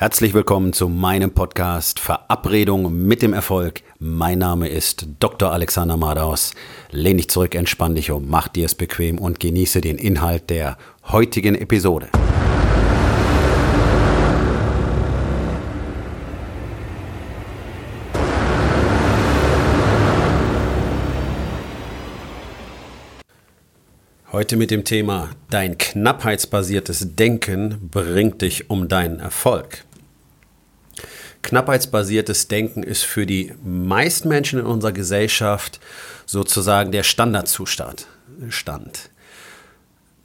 Herzlich 0.00 0.32
willkommen 0.32 0.72
zu 0.72 0.88
meinem 0.88 1.32
Podcast 1.32 1.98
Verabredung 1.98 3.04
mit 3.08 3.20
dem 3.20 3.32
Erfolg. 3.32 3.82
Mein 3.98 4.38
Name 4.38 4.68
ist 4.68 5.08
Dr. 5.18 5.50
Alexander 5.50 5.96
Madaus. 5.96 6.54
Lehn 6.92 7.16
dich 7.16 7.28
zurück, 7.28 7.56
entspann 7.56 7.96
dich 7.96 8.12
um, 8.12 8.28
mach 8.28 8.46
dir 8.46 8.66
es 8.66 8.76
bequem 8.76 9.18
und 9.18 9.40
genieße 9.40 9.80
den 9.80 9.98
Inhalt 9.98 10.50
der 10.50 10.78
heutigen 11.08 11.56
Episode. 11.56 12.10
Heute 24.30 24.56
mit 24.56 24.70
dem 24.70 24.84
Thema 24.84 25.30
Dein 25.50 25.76
knappheitsbasiertes 25.76 27.16
Denken 27.16 27.88
bringt 27.90 28.42
dich 28.42 28.70
um 28.70 28.86
deinen 28.86 29.18
Erfolg. 29.18 29.87
Knappheitsbasiertes 31.42 32.48
Denken 32.48 32.82
ist 32.82 33.04
für 33.04 33.26
die 33.26 33.52
meisten 33.64 34.28
Menschen 34.28 34.58
in 34.58 34.66
unserer 34.66 34.92
Gesellschaft 34.92 35.80
sozusagen 36.26 36.92
der 36.92 37.02
Standardzustand. 37.02 38.06
Stand. 38.50 39.10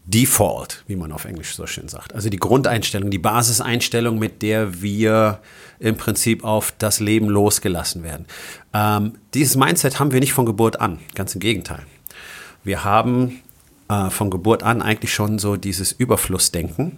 Default, 0.06 0.84
wie 0.88 0.98
man 0.98 1.14
auf 1.14 1.24
Englisch 1.26 1.56
so 1.56 1.66
schön 1.66 1.88
sagt. 1.88 2.14
Also 2.14 2.30
die 2.30 2.38
Grundeinstellung, 2.38 3.10
die 3.10 3.20
Basiseinstellung, 3.20 4.20
mit 4.20 4.42
der 4.42 4.82
wir 4.82 5.40
im 5.80 5.96
Prinzip 5.96 6.44
auf 6.44 6.74
das 6.78 7.00
Leben 7.00 7.30
losgelassen 7.30 8.04
werden. 8.04 8.26
Ähm, 8.74 9.14
dieses 9.34 9.56
Mindset 9.56 10.00
haben 10.00 10.12
wir 10.12 10.20
nicht 10.20 10.34
von 10.34 10.46
Geburt 10.46 10.82
an, 10.82 11.00
ganz 11.16 11.36
im 11.36 11.40
Gegenteil. 11.40 11.84
Wir 12.66 12.84
haben 12.84 13.40
äh, 13.90 14.10
von 14.10 14.30
Geburt 14.30 14.62
an 14.62 14.82
eigentlich 14.82 15.14
schon 15.14 15.40
so 15.40 15.56
dieses 15.56 15.94
Überflussdenken. 15.94 16.98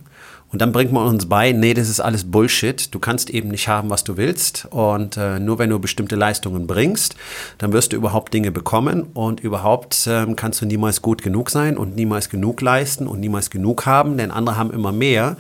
Und 0.56 0.62
dann 0.62 0.72
bringt 0.72 0.94
man 0.94 1.06
uns 1.06 1.26
bei, 1.26 1.52
nee, 1.52 1.74
das 1.74 1.90
ist 1.90 2.00
alles 2.00 2.32
Bullshit. 2.32 2.96
Du 2.96 3.00
kannst 3.00 3.30
eben 3.30 3.50
nicht 3.50 3.68
haben, 3.68 3.90
was 3.90 4.06
du 4.06 4.16
willst. 4.16 4.70
Und 4.70 5.18
äh, 5.18 5.38
nur 5.38 5.60
wenn 5.60 5.70
du 5.70 5.80
bestimmte 5.80 6.16
Leistungen 6.16 6.66
bringst, 6.66 7.18
dann 7.58 7.74
wirst 7.74 7.92
du 7.92 7.98
überhaupt 7.98 8.34
Dinge 8.34 8.54
bekommen. 8.54 9.04
Und 9.14 9.42
überhaupt 9.42 10.08
äh, 10.08 10.26
kannst 10.34 10.62
du 10.62 10.66
niemals 10.66 11.02
gut 11.02 11.22
genug 11.22 11.50
sein 11.50 11.78
und 11.78 11.98
niemals 11.98 12.30
genug 12.30 12.62
leisten 12.62 13.06
und 13.06 13.20
niemals 13.20 13.50
genug 13.50 13.86
haben, 13.86 14.16
denn 14.16 14.32
andere 14.32 14.56
haben 14.56 14.72
immer 14.72 14.94
mehr. 14.94 15.36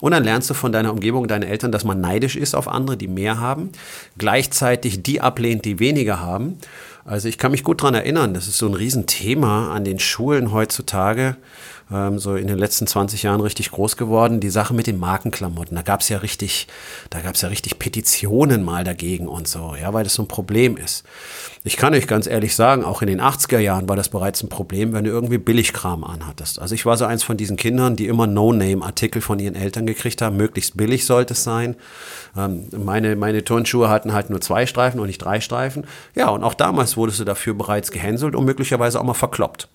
Und 0.00 0.10
dann 0.10 0.24
lernst 0.24 0.50
du 0.50 0.54
von 0.54 0.72
deiner 0.72 0.92
Umgebung, 0.92 1.28
deinen 1.28 1.44
Eltern, 1.44 1.70
dass 1.70 1.84
man 1.84 2.00
neidisch 2.00 2.34
ist 2.34 2.56
auf 2.56 2.66
andere, 2.66 2.96
die 2.96 3.06
mehr 3.06 3.38
haben. 3.38 3.70
Gleichzeitig 4.18 5.04
die 5.04 5.20
ablehnt, 5.20 5.66
die 5.66 5.78
weniger 5.78 6.20
haben. 6.20 6.58
Also 7.08 7.26
ich 7.26 7.38
kann 7.38 7.52
mich 7.52 7.64
gut 7.64 7.80
daran 7.80 7.94
erinnern, 7.94 8.34
das 8.34 8.48
ist 8.48 8.58
so 8.58 8.66
ein 8.66 8.74
Riesenthema 8.74 9.72
an 9.72 9.82
den 9.82 9.98
Schulen 9.98 10.52
heutzutage 10.52 11.38
ähm, 11.92 12.18
so 12.18 12.36
in 12.36 12.46
den 12.46 12.58
letzten 12.58 12.86
20 12.86 13.22
Jahren 13.22 13.40
richtig 13.40 13.70
groß 13.70 13.96
geworden. 13.96 14.40
Die 14.40 14.50
Sache 14.50 14.74
mit 14.74 14.86
den 14.86 14.98
Markenklamotten, 14.98 15.74
da 15.76 15.82
gab 15.82 16.00
es 16.00 16.08
ja 16.08 16.18
richtig, 16.18 16.66
da 17.10 17.20
gab 17.20 17.34
es 17.34 17.42
ja 17.42 17.48
richtig 17.48 17.78
Petitionen 17.78 18.62
mal 18.62 18.84
dagegen 18.84 19.28
und 19.28 19.48
so, 19.48 19.74
ja, 19.80 19.92
weil 19.92 20.04
das 20.04 20.14
so 20.14 20.22
ein 20.22 20.28
Problem 20.28 20.76
ist. 20.76 21.04
Ich 21.64 21.76
kann 21.76 21.92
euch 21.92 22.06
ganz 22.06 22.26
ehrlich 22.26 22.54
sagen, 22.54 22.84
auch 22.84 23.02
in 23.02 23.08
den 23.08 23.20
80er 23.20 23.58
Jahren 23.58 23.88
war 23.88 23.96
das 23.96 24.08
bereits 24.08 24.42
ein 24.42 24.48
Problem, 24.48 24.92
wenn 24.92 25.04
du 25.04 25.10
irgendwie 25.10 25.38
Billigkram 25.38 26.04
anhattest. 26.04 26.60
Also 26.60 26.74
ich 26.74 26.86
war 26.86 26.96
so 26.96 27.04
eins 27.04 27.22
von 27.22 27.36
diesen 27.36 27.56
Kindern, 27.56 27.96
die 27.96 28.06
immer 28.06 28.26
No-Name-Artikel 28.26 29.20
von 29.20 29.38
ihren 29.38 29.54
Eltern 29.54 29.84
gekriegt 29.84 30.22
haben. 30.22 30.36
Möglichst 30.36 30.76
billig 30.76 31.04
sollte 31.04 31.34
es 31.34 31.42
sein. 31.44 31.76
Ähm, 32.36 32.68
meine, 32.76 33.16
meine 33.16 33.44
Turnschuhe 33.44 33.88
hatten 33.88 34.12
halt 34.12 34.30
nur 34.30 34.40
zwei 34.40 34.66
Streifen 34.66 35.00
und 35.00 35.08
nicht 35.08 35.18
drei 35.18 35.40
Streifen. 35.40 35.84
Ja, 36.14 36.28
und 36.28 36.44
auch 36.44 36.54
damals 36.54 36.96
wurdest 36.98 37.20
du 37.20 37.24
dafür 37.24 37.54
bereits 37.54 37.90
gehänselt 37.90 38.34
und 38.34 38.44
möglicherweise 38.44 39.00
auch 39.00 39.04
mal 39.04 39.14
verkloppt. 39.14 39.68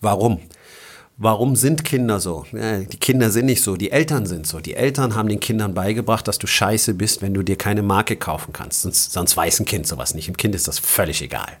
Warum? 0.00 0.40
Warum 1.16 1.54
sind 1.54 1.84
Kinder 1.84 2.18
so? 2.18 2.44
Die 2.52 2.96
Kinder 2.96 3.30
sind 3.30 3.46
nicht 3.46 3.62
so, 3.62 3.76
die 3.76 3.92
Eltern 3.92 4.26
sind 4.26 4.48
so. 4.48 4.58
Die 4.58 4.74
Eltern 4.74 5.14
haben 5.14 5.28
den 5.28 5.38
Kindern 5.38 5.72
beigebracht, 5.72 6.26
dass 6.26 6.38
du 6.38 6.48
scheiße 6.48 6.94
bist, 6.94 7.22
wenn 7.22 7.34
du 7.34 7.44
dir 7.44 7.56
keine 7.56 7.82
Marke 7.82 8.16
kaufen 8.16 8.52
kannst. 8.52 8.82
Sonst, 8.82 9.12
sonst 9.12 9.36
weiß 9.36 9.60
ein 9.60 9.64
Kind 9.64 9.86
sowas 9.86 10.14
nicht. 10.14 10.26
Im 10.26 10.36
Kind 10.36 10.56
ist 10.56 10.66
das 10.66 10.80
völlig 10.80 11.22
egal. 11.22 11.58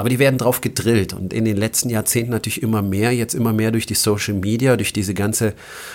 Aber 0.00 0.08
die 0.08 0.20
werden 0.20 0.38
drauf 0.38 0.60
gedrillt 0.60 1.12
und 1.12 1.32
in 1.32 1.44
den 1.44 1.56
letzten 1.56 1.90
Jahrzehnten 1.90 2.30
natürlich 2.30 2.62
immer 2.62 2.82
mehr, 2.82 3.12
jetzt 3.12 3.34
immer 3.34 3.52
mehr 3.52 3.72
durch 3.72 3.84
die 3.84 3.94
Social 3.94 4.34
Media, 4.34 4.76
durch 4.76 4.92
diese 4.92 5.12
ganze 5.12 5.54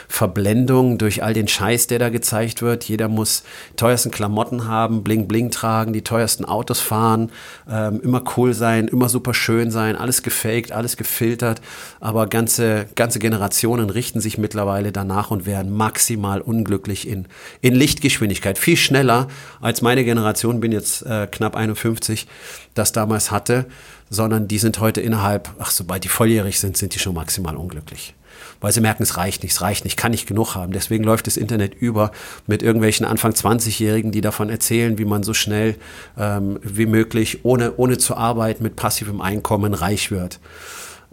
Verblendung, 0.10 0.98
durch 0.98 1.24
all 1.24 1.34
den 1.34 1.48
Scheiß, 1.48 1.88
der 1.88 2.00
da 2.00 2.10
gezeigt 2.10 2.62
wird. 2.62 2.84
Jeder 2.84 3.08
muss 3.08 3.44
teuersten 3.78 4.12
Klamotten 4.12 4.68
haben, 4.68 5.06
bling 5.06 5.30
bling 5.30 5.52
tragen, 5.52 5.94
die 5.94 6.02
teuersten 6.02 6.44
Autos 6.44 6.82
fahren, 6.82 7.32
ähm, 7.70 8.02
immer 8.04 8.22
cool 8.36 8.54
sein, 8.54 8.90
immer 8.90 9.08
super 9.08 9.34
schön 9.34 9.72
sein, 9.72 9.96
alles 9.96 10.22
gefaked, 10.22 10.74
alles 10.74 10.98
gefiltert. 10.98 11.62
Aber 12.02 12.28
ganze, 12.28 12.73
ganze 12.96 13.20
Generationen 13.20 13.90
richten 13.90 14.20
sich 14.20 14.38
mittlerweile 14.38 14.92
danach 14.92 15.32
und 15.32 15.46
werden 15.46 15.72
maximal 15.72 16.42
unglücklich 16.42 17.08
in, 17.08 17.28
in 17.62 17.74
Lichtgeschwindigkeit. 17.76 18.58
Viel 18.58 18.78
schneller 18.78 19.28
als 19.62 19.82
meine 19.82 20.04
Generation, 20.04 20.60
bin 20.60 20.72
jetzt 20.72 21.06
äh, 21.06 21.28
knapp 21.28 21.56
51, 21.56 22.28
das 22.74 22.92
damals 22.92 23.32
hatte 23.32 23.66
sondern 24.14 24.48
die 24.48 24.60
sind 24.60 24.80
heute 24.80 25.02
innerhalb, 25.02 25.50
ach, 25.60 25.72
sobald 25.72 26.04
die 26.04 26.10
volljährig 26.10 26.60
sind, 26.60 26.78
sind 26.78 26.94
die 26.94 27.00
schon 27.00 27.16
maximal 27.16 27.58
unglücklich. 27.58 28.14
Weil 28.62 28.72
sie 28.72 28.82
merken, 28.82 29.04
es 29.04 29.18
reicht 29.18 29.44
nicht, 29.44 29.54
es 29.54 29.62
reicht 29.62 29.84
nicht, 29.84 29.98
kann 29.98 30.12
nicht 30.12 30.28
genug 30.28 30.56
haben. 30.56 30.72
Deswegen 30.72 31.04
läuft 31.04 31.28
das 31.28 31.38
Internet 31.38 31.74
über 31.74 32.12
mit 32.48 32.64
irgendwelchen 32.64 33.06
Anfang 33.06 33.32
20-Jährigen, 33.32 34.12
die 34.12 34.22
davon 34.22 34.50
erzählen, 34.50 34.98
wie 34.98 35.06
man 35.06 35.24
so 35.24 35.34
schnell 35.34 35.76
ähm, 36.18 36.60
wie 36.64 36.86
möglich, 36.86 37.44
ohne, 37.44 37.74
ohne 37.76 37.98
zu 37.98 38.16
arbeiten, 38.16 38.64
mit 38.64 38.76
passivem 38.76 39.22
Einkommen 39.22 39.74
reich 39.74 40.12
wird. 40.12 40.40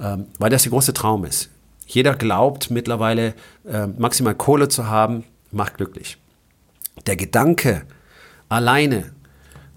Ähm, 0.00 0.27
weil 0.38 0.50
das 0.50 0.62
der 0.62 0.72
große 0.72 0.94
Traum 0.94 1.25
ist. 1.25 1.50
Jeder 1.87 2.15
glaubt 2.15 2.71
mittlerweile, 2.71 3.34
äh, 3.66 3.87
maximal 3.87 4.34
Kohle 4.34 4.69
zu 4.69 4.87
haben, 4.87 5.25
macht 5.50 5.77
glücklich. 5.77 6.19
Der 7.06 7.16
Gedanke 7.16 7.83
alleine, 8.49 9.12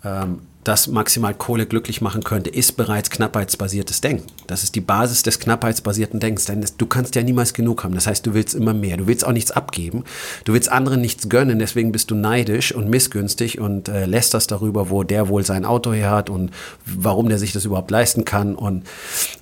ähm, 0.04 0.42
das 0.64 0.88
maximal 0.88 1.34
Kohle 1.34 1.66
glücklich 1.66 2.02
machen 2.02 2.24
könnte, 2.24 2.50
ist 2.50 2.74
bereits 2.74 3.10
knappheitsbasiertes 3.10 4.02
Denken. 4.02 4.28
Das 4.48 4.64
ist 4.64 4.76
die 4.76 4.82
Basis 4.82 5.24
des 5.24 5.40
knappheitsbasierten 5.40 6.20
Denkens. 6.20 6.46
Denn 6.46 6.66
du 6.78 6.86
kannst 6.86 7.16
ja 7.16 7.24
niemals 7.24 7.54
genug 7.54 7.84
haben. 7.84 7.96
Das 7.96 8.08
heißt, 8.08 8.26
du 8.26 8.34
willst 8.34 8.56
immer 8.56 8.74
mehr. 8.74 8.98
Du 8.98 9.08
willst 9.08 9.26
auch 9.26 9.32
nichts 9.32 9.52
abgeben. 9.52 10.04
Du 10.46 10.54
willst 10.54 10.70
anderen 10.70 11.02
nichts 11.02 11.30
gönnen. 11.30 11.60
Deswegen 11.60 11.92
bist 11.92 12.12
du 12.12 12.16
neidisch 12.16 12.74
und 12.74 12.90
missgünstig 12.90 13.60
und 13.60 13.90
äh, 13.90 14.06
lästerst 14.06 14.52
darüber, 14.52 14.90
wo 14.90 15.04
der 15.04 15.28
wohl 15.28 15.46
sein 15.46 15.66
Auto 15.66 15.94
her 15.94 16.12
hat 16.12 16.30
und 16.30 16.52
warum 16.86 17.30
der 17.30 17.40
sich 17.40 17.52
das 17.54 17.66
überhaupt 17.66 17.92
leisten 17.92 18.26
kann 18.26 18.56
und 18.56 18.84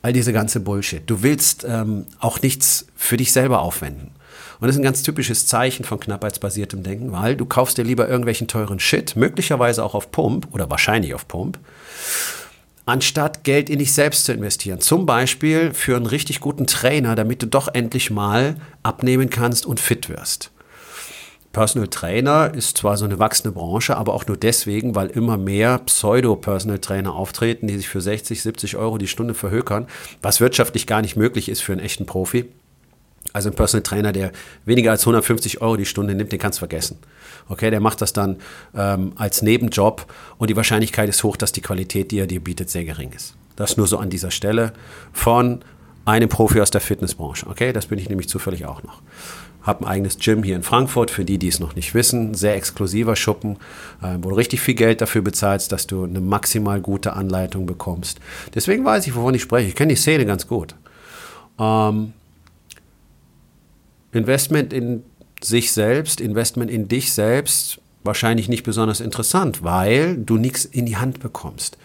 all 0.02 0.14
diese 0.14 0.34
ganze 0.34 0.60
Bullshit. 0.60 1.04
Du 1.06 1.24
willst 1.24 1.66
ähm, 1.68 2.06
auch 2.20 2.42
nichts 2.42 2.88
für 2.96 3.18
dich 3.18 3.32
selber 3.32 3.62
aufwenden. 3.62 4.12
Und 4.62 4.68
das 4.68 4.76
ist 4.76 4.80
ein 4.80 4.84
ganz 4.84 5.02
typisches 5.02 5.48
Zeichen 5.48 5.84
von 5.84 6.00
knappheitsbasiertem 6.00 6.84
Denken, 6.84 7.12
weil 7.12 7.36
du 7.36 7.46
kaufst 7.46 7.80
dir 7.80 7.84
lieber 7.84 8.08
irgendwelchen 8.08 8.48
teuren 8.48 8.80
Shit, 8.80 9.16
möglicherweise 9.16 9.84
auch 9.84 9.96
auf 9.96 10.12
Pump 10.12 10.50
oder 10.52 10.70
wahrscheinlich 10.70 11.16
auf 11.16 11.28
Pump, 11.28 11.58
anstatt 12.86 13.44
Geld 13.44 13.72
in 13.72 13.80
dich 13.80 13.92
selbst 13.92 14.26
zu 14.26 14.34
investieren. 14.34 14.80
Zum 14.80 15.08
Beispiel 15.08 15.74
für 15.74 15.96
einen 15.96 16.06
richtig 16.06 16.42
guten 16.42 16.68
Trainer, 16.68 17.16
damit 17.16 17.42
du 17.42 17.48
doch 17.48 17.74
endlich 17.74 18.12
mal 18.12 18.56
abnehmen 18.84 19.32
kannst 19.32 19.66
und 19.66 19.80
fit 19.80 20.10
wirst. 20.10 20.52
Personal 21.54 21.88
Trainer 21.88 22.54
ist 22.54 22.78
zwar 22.78 22.98
so 22.98 23.06
eine 23.06 23.18
wachsende 23.18 23.52
Branche, 23.52 23.98
aber 23.98 24.14
auch 24.14 24.28
nur 24.28 24.38
deswegen, 24.38 24.94
weil 24.94 25.08
immer 25.08 25.38
mehr 25.38 25.80
Pseudo-Personal 25.80 26.78
Trainer 26.78 27.16
auftreten, 27.16 27.66
die 27.66 27.78
sich 27.78 27.90
für 27.90 28.00
60, 28.00 28.44
70 28.44 28.78
Euro 28.78 29.00
die 29.00 29.08
Stunde 29.08 29.34
verhökern, 29.34 29.88
was 30.22 30.40
wirtschaftlich 30.40 30.86
gar 30.86 31.02
nicht 31.02 31.16
möglich 31.16 31.50
ist 31.50 31.62
für 31.62 31.72
einen 31.72 31.82
echten 31.82 32.06
Profi. 32.06 32.46
Also 33.34 33.50
ein 33.50 33.56
Personal 33.56 33.84
Trainer, 33.84 34.12
der 34.12 34.32
weniger 34.66 34.92
als 34.92 35.02
150 35.02 35.62
Euro 35.62 35.78
die 35.78 35.86
Stunde 35.86 36.16
nimmt, 36.16 36.32
den 36.32 36.40
kannst 36.40 36.60
du 36.60 36.62
vergessen. 36.62 36.98
Okay, 37.48 37.70
der 37.70 37.80
macht 37.80 38.02
das 38.02 38.14
dann 38.14 38.38
ähm, 38.76 39.14
als 39.16 39.42
Nebenjob 39.42 40.06
und 40.38 40.50
die 40.50 40.56
Wahrscheinlichkeit 40.56 41.10
ist 41.10 41.24
hoch, 41.24 41.38
dass 41.38 41.52
die 41.52 41.62
Qualität, 41.62 42.12
die 42.12 42.20
er 42.20 42.28
dir 42.28 42.42
bietet, 42.42 42.70
sehr 42.70 42.86
gering 42.86 43.12
ist. 43.14 43.36
Das 43.56 43.78
nur 43.78 43.88
so 43.88 43.98
an 43.98 44.10
dieser 44.10 44.32
Stelle 44.32 44.74
von 45.12 45.64
einem 46.06 46.30
Profi 46.30 46.62
aus 46.62 46.72
der 46.72 46.82
Fitnessbranche. 46.82 47.48
Okay, 47.48 47.74
das 47.74 47.88
bin 47.88 48.00
ich 48.00 48.10
nämlich 48.10 48.28
zufällig 48.28 48.66
auch 48.66 48.84
noch. 48.84 49.02
Hab 49.62 49.82
ein 49.82 49.88
eigenes 49.88 50.18
Gym 50.18 50.44
hier 50.44 50.56
in 50.56 50.64
Frankfurt, 50.64 51.12
für 51.12 51.24
die, 51.24 51.38
die 51.38 51.48
es 51.48 51.60
noch 51.60 51.76
nicht 51.76 51.94
wissen. 51.94 52.34
Sehr 52.34 52.56
exklusiver 52.56 53.16
Schuppen, 53.16 53.58
äh, 54.02 54.18
wo 54.20 54.30
du 54.30 54.36
richtig 54.36 54.62
viel 54.62 54.74
Geld 54.74 55.02
dafür 55.02 55.22
bezahlst, 55.22 55.72
dass 55.72 55.86
du 55.86 56.04
eine 56.04 56.20
maximal 56.20 56.82
gute 56.82 57.14
Anleitung 57.14 57.68
bekommst. 57.68 58.20
Deswegen 58.56 58.84
weiß 58.84 59.06
ich, 59.06 59.16
wovon 59.16 59.36
ich 59.36 59.44
spreche. 59.44 59.68
Ich 59.68 59.76
kenne 59.76 59.94
die 59.94 60.00
Szene 60.00 60.26
ganz 60.26 60.48
gut. 60.48 60.74
Ähm, 61.60 62.14
Investment 64.14 64.74
in 64.74 65.04
sich 65.42 65.72
selbst, 65.72 66.22
Investment 66.22 66.70
in 66.70 66.88
dich 66.88 67.12
selbst 67.14 67.80
wahrscheinlich 68.04 68.50
nicht 68.50 68.64
besonders 68.64 69.00
interessant, 69.00 69.64
weil 69.64 70.18
du 70.18 70.38
nichts 70.38 70.66
in 70.66 70.86
die 70.86 70.98
Hand 70.98 71.20
bekommst. 71.20 71.78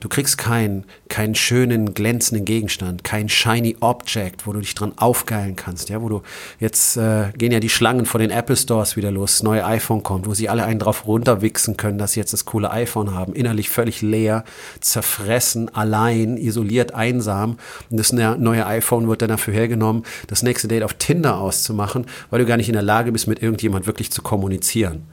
Du 0.00 0.08
kriegst 0.08 0.36
keinen, 0.36 0.84
keinen 1.08 1.34
schönen, 1.34 1.94
glänzenden 1.94 2.44
Gegenstand, 2.44 3.04
kein 3.04 3.28
shiny 3.28 3.76
Object, 3.80 4.46
wo 4.46 4.52
du 4.52 4.60
dich 4.60 4.74
dran 4.74 4.92
aufgeilen 4.96 5.56
kannst, 5.56 5.88
ja, 5.88 6.02
wo 6.02 6.08
du 6.08 6.22
jetzt 6.58 6.96
äh, 6.96 7.30
gehen 7.38 7.52
ja 7.52 7.60
die 7.60 7.68
Schlangen 7.68 8.04
vor 8.04 8.18
den 8.18 8.30
Apple 8.30 8.56
Stores 8.56 8.96
wieder 8.96 9.10
los, 9.10 9.42
neue 9.42 9.64
iPhone 9.64 10.02
kommt, 10.02 10.26
wo 10.26 10.34
sie 10.34 10.48
alle 10.48 10.64
einen 10.64 10.80
drauf 10.80 11.06
runterwichsen 11.06 11.76
können, 11.76 11.98
dass 11.98 12.12
sie 12.12 12.20
jetzt 12.20 12.32
das 12.32 12.44
coole 12.44 12.70
iPhone 12.70 13.14
haben, 13.14 13.32
innerlich 13.32 13.70
völlig 13.70 14.02
leer, 14.02 14.44
zerfressen, 14.80 15.74
allein, 15.74 16.36
isoliert, 16.36 16.94
einsam. 16.94 17.58
Und 17.90 17.98
das 17.98 18.12
neue 18.12 18.66
iPhone 18.66 19.08
wird 19.08 19.22
dann 19.22 19.28
dafür 19.28 19.54
hergenommen, 19.54 20.02
das 20.26 20.42
nächste 20.42 20.68
Date 20.68 20.82
auf 20.82 20.94
Tinder 20.94 21.38
auszumachen, 21.38 22.06
weil 22.30 22.40
du 22.40 22.46
gar 22.46 22.56
nicht 22.56 22.68
in 22.68 22.74
der 22.74 22.82
Lage 22.82 23.12
bist, 23.12 23.28
mit 23.28 23.42
irgendjemand 23.42 23.86
wirklich 23.86 24.10
zu 24.10 24.20
kommunizieren 24.22 25.06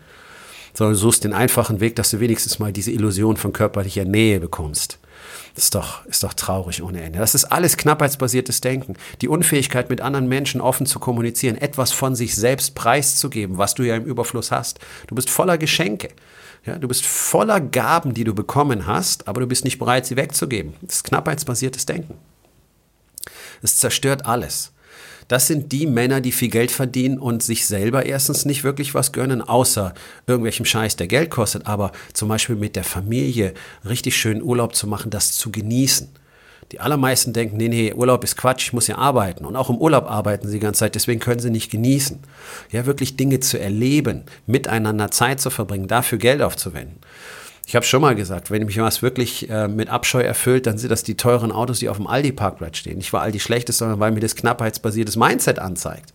sondern 0.73 0.93
du 0.93 0.99
suchst 0.99 1.23
den 1.23 1.33
einfachen 1.33 1.79
Weg, 1.79 1.95
dass 1.95 2.11
du 2.11 2.19
wenigstens 2.19 2.59
mal 2.59 2.71
diese 2.71 2.91
Illusion 2.91 3.37
von 3.37 3.53
körperlicher 3.53 4.05
Nähe 4.05 4.39
bekommst. 4.39 4.99
Das 5.55 5.65
ist 5.65 5.75
doch, 5.75 6.05
ist 6.05 6.23
doch 6.23 6.33
traurig 6.33 6.81
ohne 6.83 7.01
Ende. 7.01 7.19
Das 7.19 7.35
ist 7.35 7.45
alles 7.45 7.75
knappheitsbasiertes 7.75 8.61
Denken. 8.61 8.95
Die 9.21 9.27
Unfähigkeit, 9.27 9.89
mit 9.89 10.01
anderen 10.01 10.27
Menschen 10.27 10.61
offen 10.61 10.85
zu 10.85 10.99
kommunizieren, 10.99 11.57
etwas 11.57 11.91
von 11.91 12.15
sich 12.15 12.35
selbst 12.35 12.75
preiszugeben, 12.75 13.57
was 13.57 13.73
du 13.73 13.83
ja 13.83 13.95
im 13.95 14.05
Überfluss 14.05 14.51
hast. 14.51 14.79
Du 15.07 15.15
bist 15.15 15.29
voller 15.29 15.57
Geschenke. 15.57 16.09
Ja, 16.65 16.77
du 16.77 16.87
bist 16.87 17.05
voller 17.05 17.59
Gaben, 17.61 18.13
die 18.13 18.23
du 18.23 18.33
bekommen 18.33 18.85
hast, 18.85 19.27
aber 19.27 19.41
du 19.41 19.47
bist 19.47 19.63
nicht 19.63 19.79
bereit, 19.79 20.05
sie 20.05 20.17
wegzugeben. 20.17 20.73
Das 20.81 20.97
ist 20.97 21.03
knappheitsbasiertes 21.05 21.85
Denken. 21.85 22.15
Es 23.61 23.77
zerstört 23.77 24.25
alles. 24.25 24.71
Das 25.29 25.45
sind 25.45 25.71
die 25.71 25.85
Männer, 25.85 26.21
die 26.21 26.31
viel 26.31 26.49
Geld 26.49 26.71
verdienen 26.71 27.19
und 27.19 27.43
sich 27.43 27.67
selber 27.67 28.05
erstens 28.05 28.45
nicht 28.45 28.63
wirklich 28.63 28.95
was 28.95 29.11
gönnen, 29.11 29.43
außer 29.43 29.93
irgendwelchem 30.25 30.65
Scheiß, 30.65 30.95
der 30.95 31.05
Geld 31.07 31.29
kostet, 31.29 31.67
aber 31.67 31.91
zum 32.13 32.29
Beispiel 32.29 32.55
mit 32.55 32.75
der 32.75 32.83
Familie 32.83 33.53
richtig 33.87 34.17
schön 34.17 34.41
Urlaub 34.41 34.75
zu 34.75 34.87
machen, 34.87 35.11
das 35.11 35.33
zu 35.33 35.51
genießen. 35.51 36.09
Die 36.71 36.79
allermeisten 36.79 37.31
denken, 37.31 37.57
nee, 37.57 37.69
nee, 37.69 37.93
Urlaub 37.93 38.23
ist 38.23 38.37
Quatsch, 38.37 38.67
ich 38.67 38.73
muss 38.73 38.87
ja 38.87 38.97
arbeiten. 38.97 39.45
Und 39.45 39.55
auch 39.55 39.69
im 39.69 39.77
Urlaub 39.77 40.09
arbeiten 40.09 40.47
sie 40.47 40.53
die 40.53 40.59
ganze 40.59 40.79
Zeit, 40.79 40.95
deswegen 40.95 41.19
können 41.19 41.39
sie 41.39 41.51
nicht 41.51 41.69
genießen. 41.69 42.19
Ja, 42.71 42.87
wirklich 42.87 43.15
Dinge 43.15 43.39
zu 43.39 43.59
erleben, 43.59 44.23
miteinander 44.47 45.11
Zeit 45.11 45.39
zu 45.39 45.51
verbringen, 45.51 45.87
dafür 45.87 46.17
Geld 46.17 46.41
aufzuwenden. 46.41 46.97
Ich 47.69 47.75
habe 47.75 47.85
schon 47.85 48.01
mal 48.01 48.15
gesagt, 48.15 48.49
wenn 48.49 48.65
mich 48.65 48.79
was 48.79 49.03
wirklich 49.03 49.47
äh, 49.47 49.67
mit 49.67 49.89
Abscheu 49.89 50.21
erfüllt, 50.21 50.65
dann 50.65 50.79
sind 50.79 50.89
das 50.89 51.03
die 51.03 51.13
teuren 51.13 51.51
Autos, 51.51 51.77
die 51.77 51.87
auf 51.87 51.97
dem 51.97 52.07
Aldi-Parkplatz 52.07 52.77
stehen. 52.77 52.97
Nicht 52.97 53.13
weil 53.13 53.21
Aldi 53.21 53.39
schlecht 53.39 53.69
ist, 53.69 53.77
sondern 53.77 53.99
weil 53.99 54.11
mir 54.11 54.21
das 54.21 54.35
knappheitsbasiertes 54.35 55.17
Mindset 55.17 55.59
anzeigt. 55.59 56.11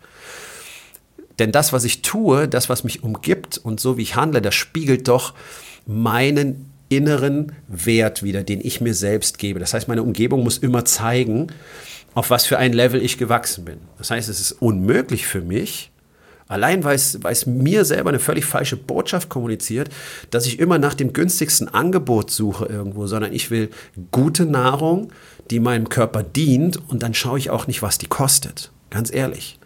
Denn 1.38 1.52
das, 1.52 1.72
was 1.72 1.84
ich 1.84 2.02
tue, 2.02 2.48
das, 2.48 2.68
was 2.68 2.82
mich 2.82 3.04
umgibt 3.04 3.56
und 3.56 3.78
so 3.78 3.96
wie 3.96 4.02
ich 4.02 4.16
handle, 4.16 4.42
das 4.42 4.56
spiegelt 4.56 5.06
doch 5.06 5.32
meinen 5.86 6.72
inneren 6.88 7.52
Wert 7.68 8.24
wieder, 8.24 8.42
den 8.42 8.60
ich 8.60 8.80
mir 8.80 8.94
selbst 8.94 9.38
gebe. 9.38 9.60
Das 9.60 9.74
heißt, 9.74 9.86
meine 9.86 10.02
Umgebung 10.02 10.42
muss 10.42 10.58
immer 10.58 10.84
zeigen, 10.84 11.52
auf 12.14 12.30
was 12.30 12.46
für 12.46 12.58
ein 12.58 12.72
Level 12.72 13.00
ich 13.00 13.16
gewachsen 13.16 13.64
bin. 13.64 13.78
Das 13.98 14.10
heißt, 14.10 14.28
es 14.28 14.40
ist 14.40 14.50
unmöglich 14.60 15.28
für 15.28 15.40
mich, 15.40 15.92
Allein 16.46 16.84
weil 16.84 16.96
es, 16.96 17.46
mir 17.46 17.84
selber 17.84 18.10
eine 18.10 18.18
völlig 18.18 18.44
falsche 18.44 18.76
Botschaft 18.76 19.28
kommuniziert, 19.28 19.88
dass 20.30 20.46
ich 20.46 20.58
immer 20.58 20.78
nach 20.78 20.94
dem 20.94 21.12
günstigsten 21.12 21.68
Angebot 21.68 22.30
suche 22.30 22.66
irgendwo, 22.66 23.06
sondern 23.06 23.32
ich 23.32 23.50
will 23.50 23.70
gute 24.10 24.44
Nahrung, 24.44 25.10
die 25.50 25.60
meinem 25.60 25.88
Körper 25.88 26.22
dient 26.22 26.78
und 26.88 27.02
dann 27.02 27.14
schaue 27.14 27.38
ich 27.38 27.50
auch 27.50 27.66
nicht, 27.66 27.82
was 27.82 27.98
die 27.98 28.06
kostet. 28.06 28.70
Ganz 28.90 29.12
ehrlich. 29.12 29.58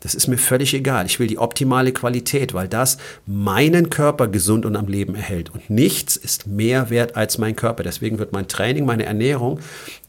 Das 0.00 0.14
ist 0.14 0.28
mir 0.28 0.36
völlig 0.36 0.74
egal. 0.74 1.06
Ich 1.06 1.18
will 1.18 1.28
die 1.28 1.38
optimale 1.38 1.92
Qualität, 1.92 2.52
weil 2.52 2.68
das 2.68 2.98
meinen 3.26 3.88
Körper 3.88 4.28
gesund 4.28 4.66
und 4.66 4.76
am 4.76 4.86
Leben 4.86 5.14
erhält. 5.14 5.48
Und 5.48 5.70
nichts 5.70 6.16
ist 6.16 6.46
mehr 6.46 6.90
wert 6.90 7.16
als 7.16 7.38
mein 7.38 7.56
Körper. 7.56 7.82
Deswegen 7.82 8.18
wird 8.18 8.32
mein 8.32 8.46
Training, 8.46 8.84
meine 8.84 9.06
Ernährung 9.06 9.60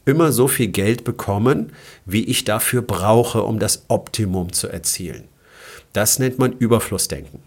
immer 0.04 0.32
so 0.32 0.48
viel 0.48 0.68
Geld 0.68 1.04
bekommen, 1.04 1.72
wie 2.04 2.24
ich 2.24 2.44
dafür 2.44 2.82
brauche, 2.82 3.42
um 3.42 3.58
das 3.58 3.86
Optimum 3.88 4.52
zu 4.52 4.68
erzielen. 4.68 5.28
Das 5.96 6.18
nennt 6.18 6.38
man 6.38 6.52
Überflussdenken. 6.52 7.40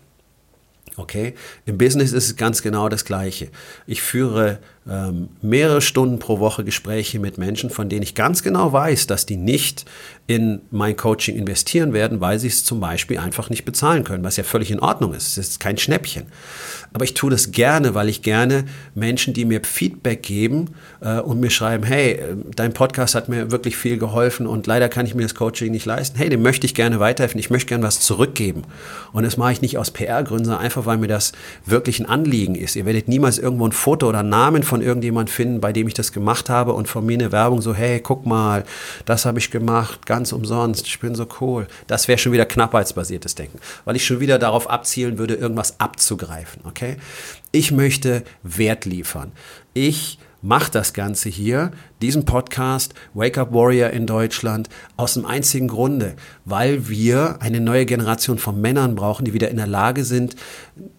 Okay? 0.95 1.35
Im 1.67 1.77
Business 1.77 2.13
ist 2.13 2.25
es 2.25 2.35
ganz 2.35 2.63
genau 2.63 2.89
das 2.89 3.05
Gleiche. 3.05 3.49
Ich 3.85 4.01
führe 4.01 4.57
ähm, 4.87 5.29
mehrere 5.41 5.81
Stunden 5.81 6.19
pro 6.19 6.39
Woche 6.39 6.63
Gespräche 6.63 7.19
mit 7.19 7.37
Menschen, 7.37 7.69
von 7.69 7.89
denen 7.89 8.03
ich 8.03 8.15
ganz 8.15 8.43
genau 8.43 8.71
weiß, 8.71 9.07
dass 9.07 9.25
die 9.25 9.37
nicht 9.37 9.85
in 10.29 10.61
mein 10.69 10.95
Coaching 10.95 11.35
investieren 11.35 11.91
werden, 11.91 12.21
weil 12.21 12.37
sie 12.37 12.47
es 12.47 12.63
zum 12.63 12.79
Beispiel 12.79 13.17
einfach 13.17 13.49
nicht 13.49 13.65
bezahlen 13.65 14.03
können, 14.03 14.23
was 14.23 14.37
ja 14.37 14.43
völlig 14.43 14.69
in 14.69 14.79
Ordnung 14.79 15.13
ist. 15.15 15.37
Es 15.37 15.49
ist 15.49 15.59
kein 15.59 15.77
Schnäppchen. 15.77 16.27
Aber 16.93 17.03
ich 17.03 17.13
tue 17.13 17.31
das 17.31 17.51
gerne, 17.51 17.95
weil 17.95 18.09
ich 18.09 18.21
gerne 18.21 18.65
Menschen, 18.93 19.33
die 19.33 19.45
mir 19.45 19.61
Feedback 19.63 20.23
geben 20.23 20.75
äh, 21.01 21.19
und 21.19 21.39
mir 21.39 21.49
schreiben, 21.49 21.83
hey, 21.83 22.11
äh, 22.11 22.35
dein 22.55 22.73
Podcast 22.73 23.15
hat 23.15 23.27
mir 23.27 23.51
wirklich 23.51 23.75
viel 23.75 23.97
geholfen 23.97 24.45
und 24.45 24.67
leider 24.67 24.87
kann 24.87 25.05
ich 25.05 25.15
mir 25.15 25.23
das 25.23 25.35
Coaching 25.35 25.71
nicht 25.71 25.85
leisten. 25.85 26.17
Hey, 26.17 26.29
dem 26.29 26.41
möchte 26.43 26.65
ich 26.65 26.75
gerne 26.75 26.99
weiterhelfen. 26.99 27.39
Ich 27.39 27.49
möchte 27.49 27.69
gerne 27.69 27.83
was 27.83 27.99
zurückgeben. 27.99 28.63
Und 29.13 29.23
das 29.23 29.37
mache 29.37 29.51
ich 29.51 29.61
nicht 29.61 29.77
aus 29.79 29.91
PR-Gründen, 29.91 30.45
sondern 30.45 30.63
einfach, 30.63 30.85
weil 30.85 30.97
mir 30.97 31.07
das 31.07 31.31
wirklich 31.65 31.99
ein 31.99 32.05
Anliegen 32.05 32.55
ist. 32.55 32.75
Ihr 32.75 32.85
werdet 32.85 33.07
niemals 33.07 33.39
irgendwo 33.39 33.67
ein 33.67 33.71
Foto 33.71 34.07
oder 34.09 34.19
einen 34.19 34.29
Namen 34.29 34.61
von 34.69 34.81
irgendjemand 34.81 35.29
finden, 35.29 35.59
bei 35.59 35.73
dem 35.73 35.87
ich 35.87 35.93
das 35.93 36.13
gemacht 36.13 36.49
habe 36.49 36.73
und 36.73 36.87
von 36.87 37.05
mir 37.05 37.15
eine 37.15 37.31
Werbung 37.31 37.61
so, 37.61 37.73
hey, 37.73 37.99
guck 37.99 38.25
mal, 38.25 38.63
das 39.05 39.25
habe 39.25 39.39
ich 39.39 39.51
gemacht, 39.51 40.05
ganz 40.05 40.31
umsonst, 40.31 40.87
ich 40.87 40.99
bin 40.99 41.15
so 41.15 41.27
cool. 41.41 41.67
Das 41.87 42.07
wäre 42.07 42.17
schon 42.17 42.31
wieder 42.31 42.45
knappheitsbasiertes 42.45 43.35
Denken, 43.35 43.59
weil 43.83 43.95
ich 43.95 44.05
schon 44.05 44.19
wieder 44.21 44.39
darauf 44.39 44.69
abzielen 44.69 45.17
würde, 45.17 45.33
irgendwas 45.33 45.79
abzugreifen. 45.79 46.61
Okay? 46.65 46.97
Ich 47.51 47.71
möchte 47.71 48.23
Wert 48.43 48.85
liefern. 48.85 49.31
Ich 49.73 50.19
mache 50.41 50.71
das 50.71 50.93
Ganze 50.93 51.29
hier, 51.29 51.71
diesen 52.01 52.25
Podcast 52.25 52.93
Wake 53.13 53.37
Up 53.37 53.53
Warrior 53.53 53.89
in 53.89 54.07
Deutschland, 54.07 54.69
aus 54.97 55.15
dem 55.15 55.25
einzigen 55.25 55.67
Grunde, 55.67 56.15
weil 56.45 56.87
wir 56.87 57.37
eine 57.41 57.59
neue 57.59 57.85
Generation 57.85 58.37
von 58.37 58.59
Männern 58.59 58.95
brauchen, 58.95 59.25
die 59.25 59.33
wieder 59.33 59.49
in 59.49 59.57
der 59.57 59.67
Lage 59.67 60.03
sind, 60.03 60.35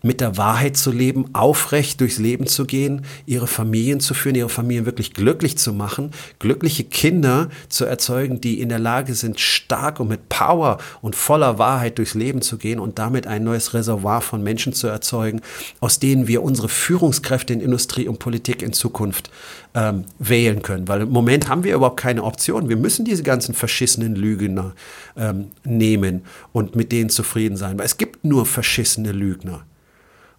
mit 0.03 0.21
der 0.21 0.37
Wahrheit 0.37 0.77
zu 0.77 0.93
leben, 0.93 1.27
aufrecht 1.33 2.01
durchs 2.01 2.19
Leben 2.19 2.47
zu 2.47 2.67
gehen, 2.67 3.05
ihre 3.27 3.47
Familien 3.47 4.01
zu 4.01 4.15
führen, 4.15 4.35
ihre 4.35 4.49
Familien 4.49 4.87
wirklich 4.87 5.15
glücklich 5.15 5.57
zu 5.59 5.73
machen, 5.73 6.11
glückliche 6.39 6.85
Kinder 6.85 7.49
zu 7.69 7.85
erzeugen, 7.85 8.41
die 8.41 8.61
in 8.61 8.69
der 8.69 8.79
Lage 8.79 9.15
sind, 9.15 9.41
stark 9.41 10.01
und 10.01 10.09
mit 10.09 10.29
Power 10.29 10.79
und 11.01 11.17
voller 11.17 11.59
Wahrheit 11.59 11.99
durchs 11.99 12.15
Leben 12.15 12.43
zu 12.43 12.59
gehen 12.59 12.79
und 12.79 12.99
damit 12.99 13.27
ein 13.27 13.45
neues 13.45 13.75
Reservoir 13.75 14.21
von 14.21 14.43
Menschen 14.43 14.73
zu 14.73 14.87
erzeugen, 14.87 15.41
aus 15.81 15.99
denen 15.99 16.29
wir 16.29 16.43
unsere 16.43 16.69
Führungskräfte 16.69 17.53
in 17.53 17.61
Industrie 17.61 18.09
und 18.09 18.19
Politik 18.19 18.63
in 18.63 18.73
Zukunft 18.73 19.31
ähm, 19.75 20.05
wählen 20.19 20.63
können. 20.63 20.89
Weil 20.89 21.03
im 21.03 21.11
Moment 21.11 21.49
haben 21.49 21.65
wir 21.65 21.75
überhaupt 21.75 22.01
keine 22.01 22.25
Option. 22.25 22.69
Wir 22.69 22.77
müssen 22.77 23.05
diese 23.05 23.23
ganzen 23.23 23.55
verschissenen 23.55 24.15
Lügner 24.15 24.75
ähm, 25.17 25.51
nehmen 25.65 26.23
und 26.53 26.77
mit 26.77 26.93
denen 26.93 27.11
zufrieden 27.11 27.57
sein. 27.57 27.79
Weil 27.79 27.87
es 27.87 27.97
gibt 27.97 28.25
nur 28.25 28.47
verschissene 28.47 29.13
Lügner. 29.13 29.65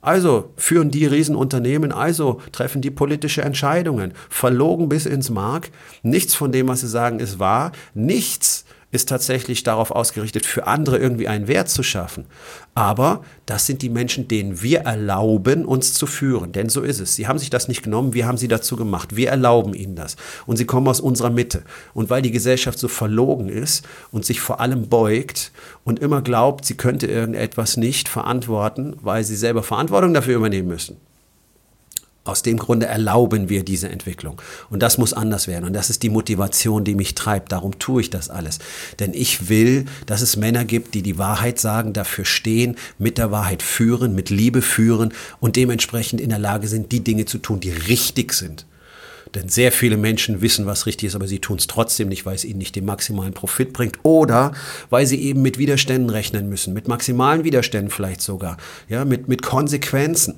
Also 0.01 0.51
führen 0.57 0.89
die 0.89 1.05
Riesenunternehmen, 1.05 1.91
also 1.91 2.41
treffen 2.51 2.81
die 2.81 2.89
politische 2.89 3.43
Entscheidungen. 3.43 4.13
Verlogen 4.29 4.89
bis 4.89 5.05
ins 5.05 5.29
Mark. 5.29 5.69
Nichts 6.01 6.33
von 6.33 6.51
dem, 6.51 6.67
was 6.67 6.81
sie 6.81 6.87
sagen, 6.87 7.19
ist 7.19 7.37
wahr. 7.37 7.71
Nichts 7.93 8.65
ist 8.91 9.09
tatsächlich 9.09 9.63
darauf 9.63 9.91
ausgerichtet, 9.91 10.45
für 10.45 10.67
andere 10.67 10.97
irgendwie 10.97 11.27
einen 11.27 11.47
Wert 11.47 11.69
zu 11.69 11.81
schaffen. 11.81 12.25
Aber 12.75 13.23
das 13.45 13.65
sind 13.65 13.81
die 13.81 13.89
Menschen, 13.89 14.27
denen 14.27 14.61
wir 14.61 14.81
erlauben, 14.81 15.65
uns 15.65 15.93
zu 15.93 16.05
führen. 16.05 16.51
Denn 16.51 16.69
so 16.69 16.81
ist 16.81 16.99
es. 16.99 17.15
Sie 17.15 17.27
haben 17.27 17.39
sich 17.39 17.49
das 17.49 17.67
nicht 17.67 17.83
genommen, 17.83 18.13
wir 18.13 18.27
haben 18.27 18.37
sie 18.37 18.47
dazu 18.47 18.75
gemacht. 18.75 19.15
Wir 19.15 19.29
erlauben 19.29 19.73
ihnen 19.73 19.95
das. 19.95 20.17
Und 20.45 20.57
sie 20.57 20.65
kommen 20.65 20.87
aus 20.87 20.99
unserer 20.99 21.29
Mitte. 21.29 21.63
Und 21.93 22.09
weil 22.09 22.21
die 22.21 22.31
Gesellschaft 22.31 22.79
so 22.79 22.87
verlogen 22.87 23.49
ist 23.49 23.87
und 24.11 24.25
sich 24.25 24.41
vor 24.41 24.59
allem 24.59 24.89
beugt 24.89 25.51
und 25.83 25.99
immer 25.99 26.21
glaubt, 26.21 26.65
sie 26.65 26.75
könnte 26.75 27.07
irgendetwas 27.07 27.77
nicht 27.77 28.09
verantworten, 28.09 28.95
weil 29.01 29.23
sie 29.23 29.35
selber 29.35 29.63
Verantwortung 29.63 30.13
dafür 30.13 30.35
übernehmen 30.35 30.67
müssen. 30.67 30.97
Aus 32.23 32.43
dem 32.43 32.57
Grunde 32.57 32.85
erlauben 32.85 33.49
wir 33.49 33.63
diese 33.63 33.89
Entwicklung. 33.89 34.39
Und 34.69 34.83
das 34.83 34.99
muss 34.99 35.11
anders 35.11 35.47
werden. 35.47 35.65
Und 35.65 35.73
das 35.73 35.89
ist 35.89 36.03
die 36.03 36.11
Motivation, 36.11 36.83
die 36.83 36.93
mich 36.93 37.15
treibt. 37.15 37.51
Darum 37.51 37.79
tue 37.79 38.01
ich 38.01 38.11
das 38.11 38.29
alles. 38.29 38.59
Denn 38.99 39.15
ich 39.15 39.49
will, 39.49 39.85
dass 40.05 40.21
es 40.21 40.37
Männer 40.37 40.63
gibt, 40.63 40.93
die 40.93 41.01
die 41.01 41.17
Wahrheit 41.17 41.59
sagen, 41.59 41.93
dafür 41.93 42.25
stehen, 42.25 42.75
mit 42.99 43.17
der 43.17 43.31
Wahrheit 43.31 43.63
führen, 43.63 44.13
mit 44.13 44.29
Liebe 44.29 44.61
führen 44.61 45.13
und 45.39 45.55
dementsprechend 45.55 46.21
in 46.21 46.29
der 46.29 46.37
Lage 46.37 46.67
sind, 46.67 46.91
die 46.91 47.03
Dinge 47.03 47.25
zu 47.25 47.39
tun, 47.39 47.59
die 47.59 47.71
richtig 47.71 48.33
sind. 48.33 48.67
Denn 49.33 49.49
sehr 49.49 49.71
viele 49.71 49.97
Menschen 49.97 50.41
wissen, 50.41 50.67
was 50.67 50.85
richtig 50.85 51.07
ist, 51.07 51.15
aber 51.15 51.27
sie 51.27 51.39
tun 51.39 51.57
es 51.57 51.65
trotzdem 51.65 52.09
nicht, 52.09 52.25
weil 52.25 52.35
es 52.35 52.45
ihnen 52.45 52.59
nicht 52.59 52.75
den 52.75 52.85
maximalen 52.85 53.33
Profit 53.33 53.73
bringt 53.73 53.97
oder 54.03 54.51
weil 54.89 55.07
sie 55.07 55.21
eben 55.21 55.41
mit 55.41 55.57
Widerständen 55.57 56.09
rechnen 56.09 56.49
müssen, 56.49 56.73
mit 56.73 56.87
maximalen 56.87 57.43
Widerständen 57.43 57.89
vielleicht 57.89 58.21
sogar, 58.21 58.57
ja, 58.89 59.05
mit, 59.05 59.27
mit 59.27 59.41
Konsequenzen 59.41 60.35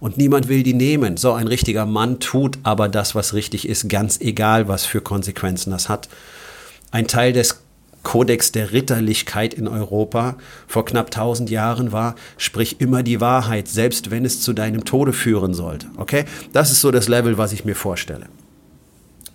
und 0.00 0.18
niemand 0.18 0.48
will 0.48 0.62
die 0.62 0.74
nehmen. 0.74 1.16
So 1.16 1.32
ein 1.32 1.48
richtiger 1.48 1.86
Mann 1.86 2.20
tut 2.20 2.58
aber 2.62 2.88
das, 2.88 3.14
was 3.14 3.34
richtig 3.34 3.68
ist, 3.68 3.88
ganz 3.88 4.20
egal, 4.20 4.68
was 4.68 4.84
für 4.84 5.00
Konsequenzen 5.00 5.70
das 5.70 5.88
hat. 5.88 6.08
Ein 6.90 7.06
Teil 7.06 7.32
des 7.32 7.62
Kodex 8.02 8.52
der 8.52 8.70
Ritterlichkeit 8.70 9.52
in 9.52 9.66
Europa 9.66 10.36
vor 10.68 10.84
knapp 10.84 11.06
1000 11.06 11.50
Jahren 11.50 11.90
war, 11.90 12.14
sprich 12.38 12.80
immer 12.80 13.02
die 13.02 13.20
Wahrheit, 13.20 13.66
selbst 13.66 14.12
wenn 14.12 14.24
es 14.24 14.40
zu 14.40 14.52
deinem 14.52 14.84
Tode 14.84 15.12
führen 15.12 15.54
sollte. 15.54 15.88
Okay? 15.96 16.24
Das 16.52 16.70
ist 16.70 16.80
so 16.80 16.92
das 16.92 17.08
Level, 17.08 17.36
was 17.36 17.52
ich 17.52 17.64
mir 17.64 17.74
vorstelle. 17.74 18.26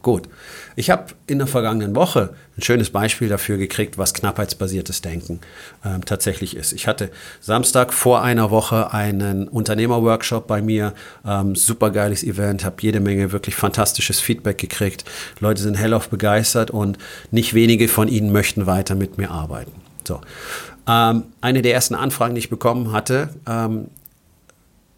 Gut. 0.01 0.27
Ich 0.75 0.89
habe 0.89 1.07
in 1.27 1.37
der 1.37 1.47
vergangenen 1.47 1.95
Woche 1.95 2.33
ein 2.57 2.63
schönes 2.63 2.89
Beispiel 2.89 3.29
dafür 3.29 3.57
gekriegt, 3.57 3.97
was 3.97 4.13
knappheitsbasiertes 4.13 5.01
Denken 5.01 5.41
ähm, 5.85 6.03
tatsächlich 6.05 6.55
ist. 6.55 6.73
Ich 6.73 6.87
hatte 6.87 7.11
Samstag 7.39 7.93
vor 7.93 8.23
einer 8.23 8.49
Woche 8.49 8.93
einen 8.93 9.47
Unternehmerworkshop 9.47 10.47
bei 10.47 10.61
mir, 10.61 10.93
ähm, 11.25 11.55
supergeiles 11.55 12.23
Event, 12.23 12.65
habe 12.65 12.77
jede 12.79 12.99
Menge 12.99 13.31
wirklich 13.31 13.55
fantastisches 13.55 14.19
Feedback 14.19 14.57
gekriegt. 14.57 15.05
Leute 15.39 15.61
sind 15.61 15.75
hellauf 15.75 16.09
begeistert 16.09 16.71
und 16.71 16.97
nicht 17.29 17.53
wenige 17.53 17.87
von 17.87 18.07
ihnen 18.07 18.31
möchten 18.31 18.65
weiter 18.65 18.95
mit 18.95 19.17
mir 19.17 19.29
arbeiten. 19.29 19.73
So. 20.07 20.21
Ähm, 20.87 21.25
eine 21.41 21.61
der 21.61 21.73
ersten 21.73 21.93
Anfragen, 21.93 22.33
die 22.33 22.39
ich 22.39 22.49
bekommen 22.49 22.91
hatte, 22.91 23.29
ähm, 23.47 23.89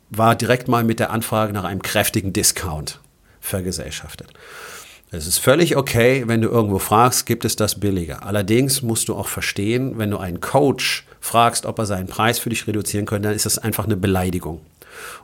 war 0.09 0.35
direkt 0.35 0.67
mal 0.67 0.83
mit 0.83 0.99
der 0.99 1.11
Anfrage 1.11 1.51
nach 1.51 1.63
einem 1.63 1.81
kräftigen 1.81 2.31
Discount 2.31 2.99
vergesellschaftet. 3.41 4.31
Es 5.15 5.27
ist 5.27 5.37
völlig 5.37 5.77
okay, 5.77 6.23
wenn 6.25 6.41
du 6.41 6.49
irgendwo 6.49 6.79
fragst, 6.79 7.27
gibt 7.27 7.45
es 7.45 7.55
das 7.55 7.79
billiger. 7.79 8.25
Allerdings 8.25 8.81
musst 8.81 9.09
du 9.09 9.15
auch 9.15 9.27
verstehen, 9.27 9.99
wenn 9.99 10.09
du 10.09 10.17
einen 10.17 10.41
Coach 10.41 11.05
fragst, 11.21 11.67
ob 11.67 11.77
er 11.77 11.85
seinen 11.85 12.07
Preis 12.07 12.39
für 12.39 12.49
dich 12.49 12.65
reduzieren 12.65 13.05
könnte, 13.05 13.27
dann 13.27 13.35
ist 13.35 13.45
das 13.45 13.59
einfach 13.59 13.85
eine 13.85 13.95
Beleidigung. 13.95 14.61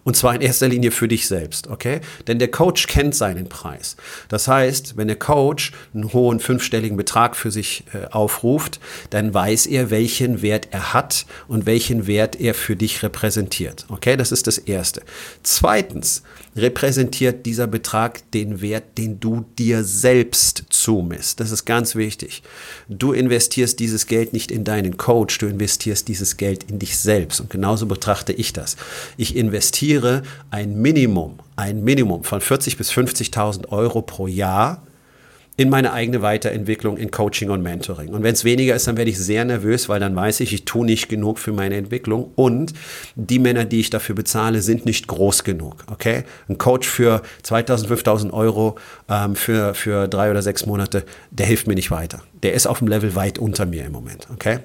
Und 0.04 0.16
zwar 0.16 0.36
in 0.36 0.42
erster 0.42 0.68
Linie 0.68 0.92
für 0.92 1.08
dich 1.08 1.28
selbst, 1.28 1.68
okay? 1.68 2.02
Denn 2.28 2.40
der 2.40 2.50
Coach 2.50 2.88
kennt 2.88 3.16
seinen 3.16 3.50
Preis. 3.50 3.96
Das 4.28 4.48
heißt, 4.48 4.98
wenn 4.98 5.08
der 5.08 5.18
Coach 5.18 5.72
einen 5.94 6.14
hohen 6.14 6.40
fünfstelligen 6.40 6.98
Betrag 6.98 7.36
für 7.36 7.52
sich 7.52 7.84
äh, 7.94 8.06
aufruft, 8.12 8.80
dann 9.10 9.34
weiß 9.34 9.66
er, 9.68 9.90
welchen 9.90 10.42
Wert 10.42 10.70
er 10.72 10.94
hat 10.94 11.26
und 11.48 11.66
welchen 11.66 12.08
Wert 12.08 12.40
er 12.40 12.54
für 12.54 12.76
dich 12.76 13.02
repräsentiert. 13.04 13.86
Okay, 13.90 14.18
das 14.18 14.32
ist 14.32 14.48
das 14.48 14.58
Erste. 14.58 15.02
Zweitens 15.44 16.24
repräsentiert 16.62 17.46
dieser 17.46 17.68
Betrag 17.68 18.30
den 18.32 18.62
Wert, 18.62 18.98
den 18.98 19.20
du 19.20 19.46
dir 19.58 19.84
selbst 19.84 20.64
zumisst. 20.70 21.40
Das 21.40 21.52
ist 21.52 21.66
ganz 21.66 21.96
wichtig. 21.96 22.44
Du 22.88 23.14
investierst 23.14 23.80
dieses 23.80 24.08
Geld 24.08 24.34
nicht 24.34 24.52
in 24.52 24.64
deinen 24.64 24.98
Coach, 24.98 25.38
du 25.38 25.48
investierst 25.48 26.08
dieses 26.08 26.38
Geld 26.38 26.66
in 26.70 26.80
dich 26.80 26.98
selbst. 26.98 27.40
Und 27.40 27.50
genauso 27.50 27.86
betrachte 27.86 28.34
ich 28.34 28.54
das. 28.54 28.78
Ich 29.18 29.36
investiere 29.36 30.24
ein 30.52 30.82
Minimum, 30.82 31.40
ein 31.56 31.84
Minimum 31.84 32.24
von 32.24 32.42
40.000 32.42 32.78
bis 32.78 32.92
50.000 32.92 33.70
Euro 33.70 34.02
pro 34.02 34.28
Jahr 34.28 34.84
in 35.60 35.70
meine 35.70 35.92
eigene 35.92 36.22
Weiterentwicklung 36.22 36.96
in 36.96 37.12
Coaching 37.12 37.50
und 37.50 37.62
Mentoring. 37.62 38.14
Und 38.14 38.24
wenn 38.24 38.32
es 38.32 38.46
weniger 38.46 38.76
ist, 38.78 38.88
dann 38.88 38.96
werde 38.96 39.12
ich 39.12 39.20
sehr 39.20 39.44
nervös, 39.44 39.90
weil 39.90 40.00
dann 40.00 40.16
weiß 40.16 40.40
ich, 40.40 40.54
ich 40.54 40.64
tue 40.64 40.86
nicht 40.86 41.10
genug 41.10 41.38
für 41.38 41.52
meine 41.52 41.76
Entwicklung 41.76 42.32
und 42.36 42.72
die 43.16 43.40
Männer, 43.40 43.66
die 43.66 43.82
ich 43.82 43.90
dafür 43.90 44.16
bezahle, 44.16 44.62
sind 44.62 44.86
nicht 44.86 45.08
groß 45.08 45.44
genug. 45.44 45.84
Okay? 45.92 46.24
Ein 46.48 46.58
Coach 46.58 46.88
für 46.88 47.24
2.000, 47.44 47.88
5.000 47.88 48.32
Euro 48.32 48.78
ähm, 49.10 49.36
für, 49.36 49.74
für 49.74 50.08
drei 50.08 50.32
oder 50.32 50.42
sechs 50.42 50.66
Monate, 50.66 51.04
der 51.30 51.48
hilft 51.48 51.68
mir 51.68 51.76
nicht 51.76 51.92
weiter. 51.92 52.22
Der 52.42 52.54
ist 52.54 52.66
auf 52.66 52.80
dem 52.80 52.88
Level 52.88 53.16
weit 53.16 53.38
unter 53.38 53.66
mir 53.66 53.84
im 53.84 53.92
Moment. 53.92 54.30
Okay? 54.34 54.60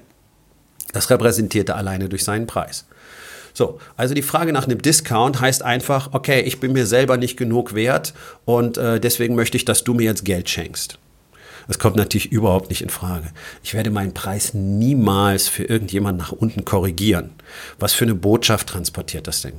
Das 0.93 1.09
repräsentiert 1.09 1.67
er 1.67 1.75
alleine 1.75 2.07
durch 2.07 2.23
seinen 2.23 2.47
Preis. 2.47 2.85
So, 3.55 3.79
also 3.95 4.13
die 4.13 4.21
Frage 4.21 4.51
nach 4.51 4.65
einem 4.65 4.81
Discount 4.81 5.39
heißt 5.39 5.63
einfach, 5.63 6.09
okay, 6.11 6.41
ich 6.41 6.59
bin 6.59 6.73
mir 6.73 6.85
selber 6.85 7.15
nicht 7.15 7.37
genug 7.37 7.73
wert 7.73 8.13
und 8.43 8.77
äh, 8.77 8.99
deswegen 8.99 9.33
möchte 9.33 9.55
ich, 9.55 9.63
dass 9.63 9.85
du 9.85 9.93
mir 9.93 10.03
jetzt 10.03 10.25
Geld 10.25 10.49
schenkst. 10.49 10.99
Das 11.67 11.79
kommt 11.79 11.95
natürlich 11.95 12.31
überhaupt 12.31 12.69
nicht 12.69 12.81
in 12.81 12.89
Frage. 12.89 13.27
Ich 13.63 13.73
werde 13.73 13.89
meinen 13.89 14.13
Preis 14.13 14.53
niemals 14.53 15.47
für 15.47 15.63
irgendjemand 15.63 16.17
nach 16.17 16.31
unten 16.31 16.65
korrigieren. 16.65 17.31
Was 17.79 17.93
für 17.93 18.05
eine 18.05 18.13
Botschaft 18.13 18.67
transportiert 18.69 19.27
das 19.27 19.41
denn? 19.41 19.53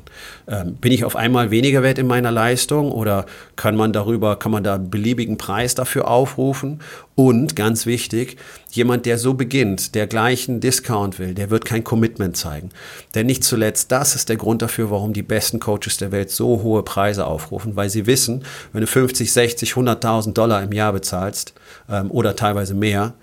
Ähm, 0.47 0.75
bin 0.77 0.93
ich 0.93 1.05
auf 1.05 1.17
einmal 1.17 1.51
weniger 1.51 1.83
wert 1.83 1.99
in 1.99 2.07
meiner 2.07 2.31
Leistung 2.31 2.93
oder 2.93 3.27
kann 3.57 3.77
man 3.77 3.93
darüber, 3.93 4.39
kann 4.39 4.53
man 4.53 4.63
da 4.63 4.77
einen 4.77 4.91
beliebigen 4.91 5.39
Preis 5.39 5.75
dafür 5.75 6.09
aufrufen? 6.09 6.81
Und 7.15 7.57
ganz 7.57 7.87
wichtig, 7.87 8.37
jemand, 8.77 9.07
der 9.07 9.19
so 9.19 9.35
beginnt, 9.35 9.95
der 9.95 10.07
gleichen 10.07 10.61
Discount 10.61 11.19
will, 11.19 11.35
der 11.35 11.51
wird 11.51 11.65
kein 11.65 11.85
Commitment 11.85 12.37
zeigen. 12.37 12.71
Denn 13.15 13.27
nicht 13.27 13.45
zuletzt, 13.45 13.91
das 13.91 14.15
ist 14.15 14.29
der 14.29 14.37
Grund 14.37 14.63
dafür, 14.63 14.91
warum 14.91 15.13
die 15.13 15.23
besten 15.23 15.59
Coaches 15.59 15.97
der 15.97 16.13
Welt 16.13 16.31
so 16.31 16.63
hohe 16.63 16.83
Preise 16.83 17.27
aufrufen, 17.27 17.77
weil 17.77 17.91
sie 17.91 18.07
wissen, 18.07 18.45
wenn 18.73 18.83
du 18.83 18.87
50, 18.87 19.33
60, 19.33 19.73
100.000 19.73 20.33
Dollar 20.33 20.63
im 20.63 20.73
Jahr 20.73 20.93
bezahlst 20.93 21.55
ähm, 21.89 22.11
oder 22.11 22.37
teilweise 22.37 22.75
mehr, 22.75 23.15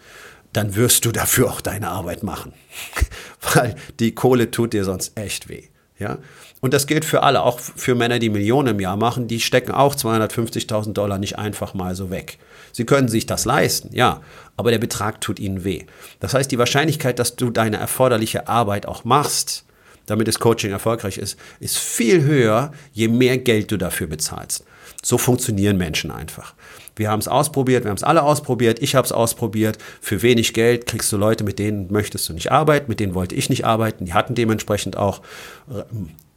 dann 0.52 0.76
wirst 0.76 1.06
du 1.06 1.12
dafür 1.12 1.50
auch 1.50 1.62
deine 1.62 1.90
Arbeit 1.90 2.24
machen. 2.24 2.54
Weil 3.54 3.76
die 4.00 4.14
Kohle 4.14 4.52
tut 4.52 4.74
dir 4.74 4.84
sonst 4.84 5.18
echt 5.18 5.50
weh. 5.50 5.64
Ja? 5.98 6.18
Und 6.64 6.74
das 6.74 6.88
gilt 6.88 7.04
für 7.04 7.24
alle, 7.24 7.44
auch 7.44 7.60
für 7.60 7.94
Männer, 7.94 8.20
die 8.20 8.30
Millionen 8.30 8.76
im 8.76 8.80
Jahr 8.80 8.96
machen, 8.96 9.28
die 9.28 9.42
stecken 9.42 9.74
auch 9.74 9.96
250.000 9.96 10.94
Dollar 10.94 11.18
nicht 11.18 11.38
einfach 11.38 11.74
mal 11.74 11.94
so 11.94 12.10
weg. 12.10 12.38
Sie 12.72 12.86
können 12.86 13.10
sich 13.10 13.26
das 13.26 13.44
leisten, 13.44 13.90
ja, 13.94 14.22
aber 14.56 14.72
der 14.72 14.78
Betrag 14.78 15.20
tut 15.20 15.42
ihnen 15.42 15.66
weh. 15.66 15.84
Das 16.22 16.34
heißt, 16.34 16.50
die 16.50 16.58
Wahrscheinlichkeit, 16.58 17.20
dass 17.20 17.36
du 17.36 17.50
deine 17.50 17.76
erforderliche 17.76 18.48
Arbeit 18.48 18.86
auch 18.86 19.04
machst, 19.04 19.66
damit 20.06 20.30
das 20.30 20.40
Coaching 20.40 20.72
erfolgreich 20.72 21.18
ist, 21.18 21.38
ist 21.60 21.78
viel 21.78 22.24
höher, 22.24 22.72
je 22.94 23.10
mehr 23.10 23.38
Geld 23.40 23.70
du 23.70 23.76
dafür 23.76 24.08
bezahlst. 24.08 24.64
So 25.04 25.18
funktionieren 25.18 25.76
Menschen 25.76 26.12
einfach. 26.12 26.54
Wir 26.96 27.12
haben 27.12 27.20
es 27.20 27.28
ausprobiert, 27.28 27.84
wir 27.84 27.90
haben 27.90 27.98
es 27.98 28.04
alle 28.04 28.24
ausprobiert, 28.24 28.82
ich 28.82 28.96
habe 28.96 29.04
es 29.04 29.12
ausprobiert. 29.12 29.80
Für 30.00 30.22
wenig 30.22 30.54
Geld 30.54 30.86
kriegst 30.86 31.12
du 31.12 31.18
Leute, 31.18 31.44
mit 31.44 31.60
denen 31.60 31.92
möchtest 31.92 32.30
du 32.30 32.34
nicht 32.34 32.54
arbeiten, 32.54 32.86
mit 32.88 33.02
denen 33.02 33.16
wollte 33.16 33.36
ich 33.36 33.50
nicht 33.50 33.66
arbeiten. 33.66 34.06
Die 34.06 34.14
hatten 34.14 34.34
dementsprechend 34.34 34.96
auch 34.96 35.22
äh, 35.70 35.84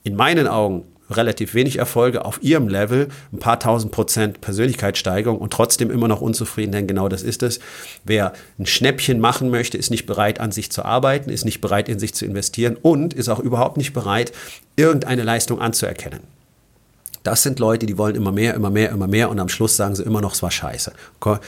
in 0.07 0.15
meinen 0.15 0.47
Augen 0.47 0.85
relativ 1.11 1.55
wenig 1.55 1.79
Erfolge 1.79 2.25
auf 2.25 2.43
ihrem 2.43 2.69
Level, 2.69 3.09
ein 3.33 3.39
paar 3.39 3.61
tausend 3.61 3.93
Prozent 3.93 4.41
Persönlichkeitssteigerung 4.41 5.39
und 5.39 5.53
trotzdem 5.53 5.91
immer 5.91 6.09
noch 6.09 6.21
unzufrieden, 6.21 6.73
denn 6.73 6.87
genau 6.87 7.09
das 7.09 7.23
ist 7.23 7.43
es. 7.43 7.61
Wer 8.05 8.33
ein 8.59 8.67
Schnäppchen 8.67 9.21
machen 9.21 9.51
möchte, 9.51 9.79
ist 9.79 9.91
nicht 9.91 10.07
bereit, 10.07 10.41
an 10.41 10.53
sich 10.53 10.71
zu 10.71 10.85
arbeiten, 10.85 11.31
ist 11.31 11.45
nicht 11.45 11.61
bereit, 11.61 11.89
in 11.89 11.99
sich 11.99 12.15
zu 12.15 12.25
investieren 12.25 12.77
und 12.81 13.15
ist 13.15 13.29
auch 13.29 13.41
überhaupt 13.41 13.77
nicht 13.77 13.93
bereit, 13.93 14.33
irgendeine 14.77 15.23
Leistung 15.23 15.61
anzuerkennen. 15.61 16.21
Das 17.26 17.42
sind 17.42 17.59
Leute, 17.59 17.87
die 17.87 17.99
wollen 17.99 18.14
immer 18.14 18.30
mehr, 18.30 18.54
immer 18.54 18.71
mehr, 18.71 18.90
immer 18.90 19.09
mehr 19.09 19.30
und 19.30 19.40
am 19.40 19.49
Schluss 19.49 19.76
sagen 19.76 19.97
sie 19.97 20.04
immer 20.04 20.21
noch, 20.21 20.35
es 20.35 20.42
war 20.42 20.50
scheiße. 20.50 20.92
Okay? 21.21 21.40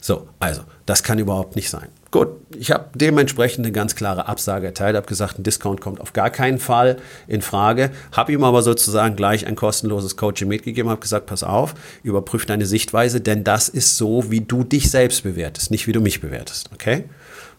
So, 0.00 0.28
also, 0.38 0.62
das 0.86 1.02
kann 1.02 1.18
überhaupt 1.18 1.56
nicht 1.56 1.68
sein. 1.68 1.88
Gut, 2.12 2.28
ich 2.56 2.70
habe 2.70 2.90
dementsprechend 2.94 3.66
eine 3.66 3.72
ganz 3.72 3.96
klare 3.96 4.28
Absage 4.28 4.66
erteilt, 4.66 4.94
habe 4.94 5.08
gesagt, 5.08 5.38
ein 5.38 5.42
Discount 5.42 5.80
kommt 5.80 6.00
auf 6.00 6.12
gar 6.12 6.30
keinen 6.30 6.60
Fall 6.60 6.98
in 7.26 7.42
Frage, 7.42 7.90
habe 8.12 8.32
ihm 8.32 8.44
aber 8.44 8.62
sozusagen 8.62 9.16
gleich 9.16 9.48
ein 9.48 9.56
kostenloses 9.56 10.16
Coaching 10.16 10.46
mitgegeben, 10.46 10.90
habe 10.90 11.00
gesagt, 11.00 11.26
pass 11.26 11.42
auf, 11.42 11.74
überprüf 12.04 12.46
deine 12.46 12.64
Sichtweise, 12.64 13.20
denn 13.20 13.42
das 13.42 13.68
ist 13.68 13.96
so, 13.96 14.30
wie 14.30 14.42
du 14.42 14.62
dich 14.62 14.92
selbst 14.92 15.24
bewertest, 15.24 15.72
nicht 15.72 15.88
wie 15.88 15.92
du 15.92 16.00
mich 16.00 16.20
bewertest, 16.20 16.70
okay? 16.72 17.04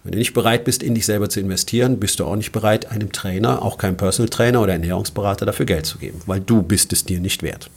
Wenn 0.07 0.13
du 0.13 0.19
nicht 0.19 0.33
bereit 0.33 0.63
bist, 0.63 0.83
in 0.83 0.95
dich 0.95 1.05
selber 1.05 1.27
zu 1.27 1.41
investieren, 1.41 1.99
bist 1.99 2.21
du 2.21 2.25
auch 2.25 2.37
nicht 2.37 2.53
bereit, 2.53 2.89
einem 2.89 3.11
Trainer, 3.11 3.61
auch 3.61 3.77
keinem 3.77 3.97
Personal 3.97 4.29
Trainer 4.29 4.61
oder 4.61 4.71
Ernährungsberater 4.71 5.45
dafür 5.45 5.65
Geld 5.65 5.85
zu 5.85 5.97
geben, 5.97 6.21
weil 6.27 6.39
du 6.39 6.61
bist 6.61 6.93
es 6.93 7.03
dir 7.03 7.19
nicht 7.19 7.43
wert. 7.43 7.69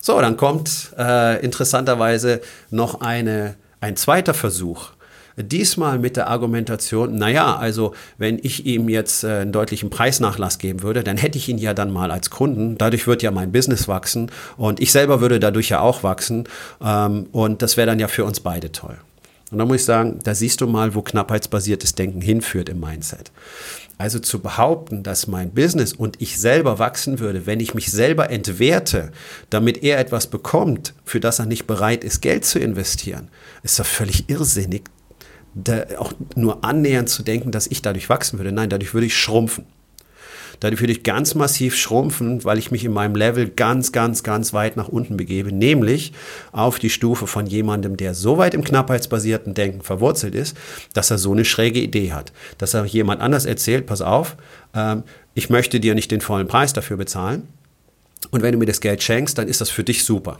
So, 0.00 0.20
dann 0.20 0.36
kommt 0.36 0.92
äh, 0.98 1.40
interessanterweise 1.44 2.40
noch 2.72 3.00
eine, 3.00 3.54
ein 3.80 3.94
zweiter 3.94 4.34
Versuch. 4.34 4.88
Diesmal 5.36 6.00
mit 6.00 6.16
der 6.16 6.26
Argumentation, 6.26 7.14
naja, 7.14 7.54
also 7.54 7.94
wenn 8.18 8.40
ich 8.42 8.66
ihm 8.66 8.88
jetzt 8.88 9.22
äh, 9.22 9.28
einen 9.28 9.52
deutlichen 9.52 9.88
Preisnachlass 9.88 10.58
geben 10.58 10.82
würde, 10.82 11.04
dann 11.04 11.16
hätte 11.16 11.38
ich 11.38 11.48
ihn 11.48 11.58
ja 11.58 11.74
dann 11.74 11.92
mal 11.92 12.10
als 12.10 12.30
Kunden. 12.30 12.76
Dadurch 12.76 13.06
wird 13.06 13.22
ja 13.22 13.30
mein 13.30 13.52
Business 13.52 13.86
wachsen 13.86 14.32
und 14.56 14.80
ich 14.80 14.90
selber 14.90 15.20
würde 15.20 15.38
dadurch 15.38 15.68
ja 15.68 15.78
auch 15.78 16.02
wachsen. 16.02 16.48
Ähm, 16.82 17.28
und 17.30 17.62
das 17.62 17.76
wäre 17.76 17.86
dann 17.86 18.00
ja 18.00 18.08
für 18.08 18.24
uns 18.24 18.40
beide 18.40 18.72
toll. 18.72 18.98
Und 19.50 19.58
da 19.58 19.64
muss 19.64 19.76
ich 19.76 19.84
sagen, 19.84 20.18
da 20.24 20.34
siehst 20.34 20.60
du 20.60 20.66
mal, 20.66 20.94
wo 20.94 21.02
knappheitsbasiertes 21.02 21.94
Denken 21.94 22.20
hinführt 22.20 22.68
im 22.68 22.80
Mindset. 22.80 23.30
Also 23.98 24.18
zu 24.18 24.40
behaupten, 24.40 25.02
dass 25.02 25.26
mein 25.26 25.52
Business 25.52 25.92
und 25.92 26.20
ich 26.20 26.38
selber 26.38 26.78
wachsen 26.78 27.18
würde, 27.18 27.46
wenn 27.46 27.60
ich 27.60 27.72
mich 27.72 27.90
selber 27.90 28.28
entwerte, 28.30 29.12
damit 29.48 29.82
er 29.82 29.98
etwas 29.98 30.26
bekommt, 30.26 30.94
für 31.04 31.20
das 31.20 31.38
er 31.38 31.46
nicht 31.46 31.66
bereit 31.66 32.04
ist, 32.04 32.20
Geld 32.20 32.44
zu 32.44 32.58
investieren, 32.58 33.28
ist 33.62 33.78
doch 33.78 33.86
völlig 33.86 34.28
irrsinnig, 34.28 34.82
auch 35.96 36.12
nur 36.34 36.62
annähernd 36.64 37.08
zu 37.08 37.22
denken, 37.22 37.52
dass 37.52 37.68
ich 37.68 37.80
dadurch 37.80 38.10
wachsen 38.10 38.38
würde. 38.38 38.52
Nein, 38.52 38.68
dadurch 38.68 38.92
würde 38.92 39.06
ich 39.06 39.16
schrumpfen. 39.16 39.64
Dadurch 40.60 40.80
würde 40.80 40.92
ich 40.92 41.02
ganz 41.02 41.34
massiv 41.34 41.76
schrumpfen, 41.76 42.44
weil 42.44 42.58
ich 42.58 42.70
mich 42.70 42.84
in 42.84 42.92
meinem 42.92 43.14
Level 43.14 43.48
ganz, 43.48 43.92
ganz, 43.92 44.22
ganz 44.22 44.52
weit 44.52 44.76
nach 44.76 44.88
unten 44.88 45.16
begebe, 45.16 45.52
nämlich 45.52 46.12
auf 46.52 46.78
die 46.78 46.90
Stufe 46.90 47.26
von 47.26 47.46
jemandem, 47.46 47.96
der 47.96 48.14
so 48.14 48.38
weit 48.38 48.54
im 48.54 48.64
knappheitsbasierten 48.64 49.54
Denken 49.54 49.82
verwurzelt 49.82 50.34
ist, 50.34 50.56
dass 50.94 51.10
er 51.10 51.18
so 51.18 51.32
eine 51.32 51.44
schräge 51.44 51.80
Idee 51.80 52.12
hat. 52.12 52.32
Dass 52.58 52.74
er 52.74 52.84
jemand 52.84 53.20
anders 53.20 53.44
erzählt, 53.44 53.86
pass 53.86 54.02
auf, 54.02 54.36
ähm, 54.74 55.02
ich 55.34 55.50
möchte 55.50 55.80
dir 55.80 55.94
nicht 55.94 56.10
den 56.10 56.20
vollen 56.20 56.48
Preis 56.48 56.72
dafür 56.72 56.96
bezahlen 56.96 57.48
und 58.30 58.42
wenn 58.42 58.52
du 58.52 58.58
mir 58.58 58.66
das 58.66 58.80
Geld 58.80 59.02
schenkst, 59.02 59.38
dann 59.38 59.48
ist 59.48 59.60
das 59.60 59.70
für 59.70 59.84
dich 59.84 60.04
super. 60.04 60.38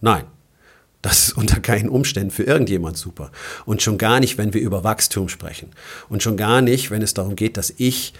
Nein, 0.00 0.24
Das 1.02 1.28
ist 1.28 1.36
unter 1.36 1.60
keinen 1.60 1.88
Umständen 1.88 2.30
für 2.30 2.44
irgendjemand 2.44 2.96
super. 2.96 3.32
Und 3.66 3.82
schon 3.82 3.98
gar 3.98 4.20
nicht, 4.20 4.38
wenn 4.38 4.54
wir 4.54 4.60
über 4.60 4.84
Wachstum 4.84 5.28
sprechen. 5.28 5.70
Und 6.08 6.22
schon 6.22 6.36
gar 6.36 6.62
nicht, 6.62 6.92
wenn 6.92 7.02
es 7.02 7.12
darum 7.12 7.34
geht, 7.34 7.56
dass 7.56 7.74
ich 7.76 8.14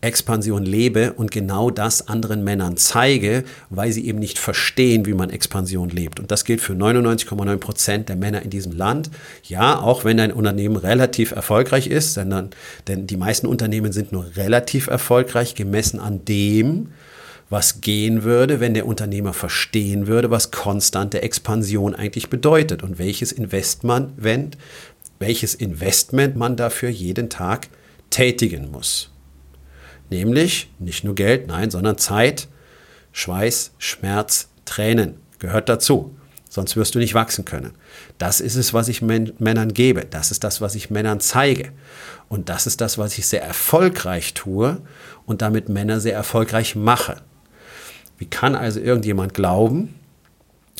Expansion 0.00 0.64
lebe 0.64 1.12
und 1.14 1.32
genau 1.32 1.70
das 1.70 2.06
anderen 2.06 2.44
Männern 2.44 2.76
zeige, 2.76 3.42
weil 3.68 3.90
sie 3.90 4.06
eben 4.06 4.20
nicht 4.20 4.38
verstehen, 4.38 5.06
wie 5.06 5.14
man 5.14 5.30
Expansion 5.30 5.88
lebt. 5.90 6.20
Und 6.20 6.30
das 6.30 6.44
gilt 6.44 6.60
für 6.60 6.74
99,9 6.74 7.56
Prozent 7.56 8.08
der 8.08 8.14
Männer 8.14 8.42
in 8.42 8.50
diesem 8.50 8.72
Land. 8.72 9.10
Ja, 9.42 9.80
auch 9.80 10.04
wenn 10.04 10.20
ein 10.20 10.32
Unternehmen 10.32 10.76
relativ 10.76 11.32
erfolgreich 11.32 11.88
ist, 11.88 12.14
sondern, 12.14 12.50
denn 12.86 13.08
die 13.08 13.16
meisten 13.16 13.48
Unternehmen 13.48 13.92
sind 13.92 14.12
nur 14.12 14.36
relativ 14.36 14.86
erfolgreich 14.86 15.56
gemessen 15.56 15.98
an 15.98 16.24
dem, 16.24 16.90
was 17.50 17.80
gehen 17.80 18.22
würde, 18.22 18.60
wenn 18.60 18.74
der 18.74 18.86
Unternehmer 18.86 19.32
verstehen 19.32 20.06
würde, 20.06 20.30
was 20.30 20.52
konstante 20.52 21.22
Expansion 21.22 21.96
eigentlich 21.96 22.30
bedeutet 22.30 22.84
und 22.84 22.98
welches 22.98 23.32
Investment, 23.32 24.12
welches 25.18 25.54
Investment 25.56 26.36
man 26.36 26.56
dafür 26.56 26.90
jeden 26.90 27.30
Tag 27.30 27.68
tätigen 28.10 28.70
muss. 28.70 29.10
Nämlich 30.10 30.70
nicht 30.78 31.04
nur 31.04 31.14
Geld, 31.14 31.46
nein, 31.46 31.70
sondern 31.70 31.98
Zeit, 31.98 32.48
Schweiß, 33.12 33.72
Schmerz, 33.78 34.48
Tränen 34.64 35.14
gehört 35.38 35.68
dazu. 35.68 36.14
Sonst 36.50 36.76
wirst 36.76 36.94
du 36.94 36.98
nicht 36.98 37.14
wachsen 37.14 37.44
können. 37.44 37.72
Das 38.16 38.40
ist 38.40 38.54
es, 38.56 38.72
was 38.72 38.88
ich 38.88 39.02
Männern 39.02 39.74
gebe. 39.74 40.06
Das 40.06 40.30
ist 40.30 40.44
das, 40.44 40.60
was 40.60 40.74
ich 40.74 40.88
Männern 40.90 41.20
zeige. 41.20 41.72
Und 42.28 42.48
das 42.48 42.66
ist 42.66 42.80
das, 42.80 42.96
was 42.96 43.18
ich 43.18 43.26
sehr 43.26 43.42
erfolgreich 43.42 44.34
tue 44.34 44.80
und 45.26 45.42
damit 45.42 45.68
Männer 45.68 46.00
sehr 46.00 46.14
erfolgreich 46.14 46.74
mache. 46.74 47.16
Wie 48.16 48.26
kann 48.26 48.54
also 48.54 48.80
irgendjemand 48.80 49.34
glauben, 49.34 49.94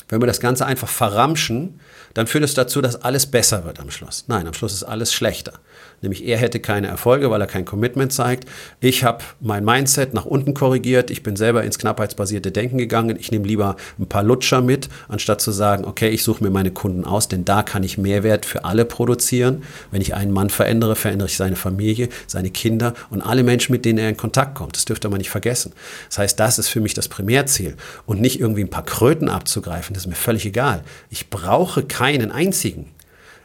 wenn 0.09 0.21
wir 0.21 0.27
das 0.27 0.39
Ganze 0.39 0.65
einfach 0.65 0.89
verramschen, 0.89 1.79
dann 2.13 2.27
führt 2.27 2.43
es 2.43 2.53
dazu, 2.53 2.81
dass 2.81 3.03
alles 3.03 3.27
besser 3.27 3.65
wird 3.65 3.79
am 3.79 3.91
Schluss. 3.91 4.25
Nein, 4.27 4.47
am 4.47 4.53
Schluss 4.53 4.73
ist 4.73 4.83
alles 4.83 5.13
schlechter. 5.13 5.53
Nämlich 6.01 6.25
er 6.25 6.37
hätte 6.37 6.59
keine 6.59 6.87
Erfolge, 6.87 7.29
weil 7.29 7.41
er 7.41 7.47
kein 7.47 7.65
Commitment 7.65 8.13
zeigt. 8.13 8.47
Ich 8.79 9.03
habe 9.03 9.23
mein 9.41 9.65
Mindset 9.65 10.13
nach 10.13 10.25
unten 10.25 10.53
korrigiert. 10.53 11.11
Ich 11.11 11.23
bin 11.23 11.35
selber 11.35 11.63
ins 11.63 11.77
knappheitsbasierte 11.77 12.51
Denken 12.51 12.77
gegangen. 12.77 13.17
Ich 13.19 13.31
nehme 13.31 13.45
lieber 13.45 13.75
ein 13.99 14.07
paar 14.07 14.23
Lutscher 14.23 14.61
mit, 14.61 14.89
anstatt 15.07 15.41
zu 15.41 15.51
sagen, 15.51 15.85
okay, 15.85 16.09
ich 16.09 16.23
suche 16.23 16.43
mir 16.43 16.49
meine 16.49 16.71
Kunden 16.71 17.05
aus, 17.05 17.27
denn 17.27 17.45
da 17.45 17.63
kann 17.63 17.83
ich 17.83 17.97
Mehrwert 17.97 18.45
für 18.45 18.63
alle 18.65 18.85
produzieren. 18.85 19.63
Wenn 19.91 20.01
ich 20.01 20.15
einen 20.15 20.31
Mann 20.31 20.49
verändere, 20.49 20.95
verändere 20.95 21.27
ich 21.27 21.37
seine 21.37 21.55
Familie, 21.55 22.09
seine 22.27 22.49
Kinder 22.49 22.93
und 23.09 23.21
alle 23.21 23.43
Menschen, 23.43 23.73
mit 23.73 23.85
denen 23.85 23.99
er 23.99 24.09
in 24.09 24.17
Kontakt 24.17 24.55
kommt. 24.55 24.75
Das 24.75 24.85
dürfte 24.85 25.09
man 25.09 25.17
nicht 25.17 25.29
vergessen. 25.29 25.73
Das 26.07 26.17
heißt, 26.17 26.39
das 26.39 26.59
ist 26.59 26.69
für 26.69 26.81
mich 26.81 26.93
das 26.93 27.09
Primärziel 27.09 27.75
und 28.05 28.21
nicht 28.21 28.39
irgendwie 28.39 28.61
ein 28.61 28.69
paar 28.69 28.85
Kröten 28.85 29.29
abzugreifen. 29.29 29.93
Das 29.99 30.05
ist 30.05 30.09
mir 30.11 30.15
völlig 30.15 30.45
egal. 30.45 30.85
Ich 31.09 31.29
brauche 31.29 31.83
keinen 31.83 32.31
einzigen. 32.31 32.85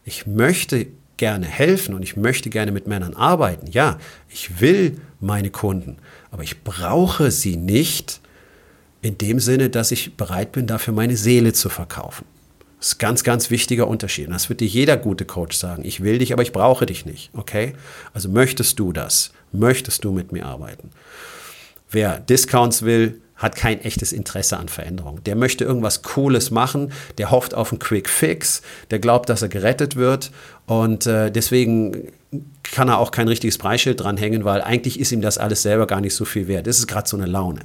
Ich 0.05 0.25
möchte 0.25 0.87
gerne 1.17 1.47
helfen 1.47 1.95
und 1.95 2.05
ich 2.05 2.17
möchte 2.17 2.49
gerne 2.49 2.71
mit 2.71 2.87
Männern 2.87 3.15
arbeiten. 3.15 3.67
Ja, 3.73 3.99
ich 4.29 4.61
will 4.61 5.01
meine 5.19 5.51
Kunden, 5.51 5.97
aber 6.31 6.45
ich 6.45 6.63
brauche 6.63 7.33
sie 7.33 7.57
nicht 7.57 8.21
in 9.03 9.19
dem 9.19 9.41
Sinne, 9.41 9.69
dass 9.69 9.91
ich 9.91 10.17
bereit 10.17 10.53
bin, 10.53 10.69
dafür 10.69 10.95
meine 10.95 11.17
Seele 11.17 11.53
zu 11.55 11.69
verkaufen. 11.69 12.25
Das 12.79 12.91
ist 12.91 12.95
ein 12.95 12.99
ganz, 12.99 13.25
ganz 13.25 13.51
wichtiger 13.51 13.89
Unterschied. 13.89 14.29
Und 14.29 14.35
das 14.35 14.49
wird 14.49 14.61
dir 14.61 14.69
jeder 14.69 14.97
gute 14.97 15.25
Coach 15.25 15.57
sagen. 15.57 15.85
Ich 15.85 16.05
will 16.05 16.19
dich, 16.19 16.33
aber 16.33 16.43
ich 16.43 16.53
brauche 16.53 16.87
dich 16.87 17.05
nicht. 17.05 17.31
Okay? 17.33 17.73
Also 18.13 18.29
möchtest 18.29 18.79
du 18.79 18.93
das? 18.93 19.33
Möchtest 19.51 20.05
du 20.05 20.13
mit 20.13 20.31
mir 20.31 20.47
arbeiten? 20.47 20.91
Wer 21.91 22.21
Discounts 22.21 22.83
will, 22.83 23.21
hat 23.45 23.57
kein 23.57 23.81
echtes 23.83 24.13
Interesse 24.13 24.57
an 24.57 24.69
Veränderung. 24.69 25.23
Der 25.25 25.37
möchte 25.37 25.65
irgendwas 25.65 26.03
Cooles 26.03 26.51
machen, 26.51 26.93
der 27.19 27.31
hofft 27.31 27.55
auf 27.55 27.71
einen 27.71 27.79
Quick 27.79 28.09
Fix, 28.09 28.63
der 28.91 28.99
glaubt, 28.99 29.29
dass 29.29 29.43
er 29.43 29.49
gerettet 29.49 29.97
wird 29.97 30.33
und 30.67 31.07
äh, 31.07 31.31
deswegen 31.31 32.13
kann 32.63 32.89
er 32.89 32.99
auch 32.99 33.11
kein 33.11 33.29
richtiges 33.29 33.59
Preisschild 33.59 34.01
dranhängen, 34.01 34.45
weil 34.45 34.63
eigentlich 34.63 34.99
ist 34.99 35.13
ihm 35.13 35.21
das 35.21 35.39
alles 35.39 35.63
selber 35.63 35.87
gar 35.87 36.01
nicht 36.01 36.15
so 36.15 36.25
viel 36.25 36.49
wert. 36.49 36.67
Das 36.67 36.79
ist 36.79 36.87
gerade 36.87 37.09
so 37.09 37.17
eine 37.17 37.27
Laune. 37.27 37.61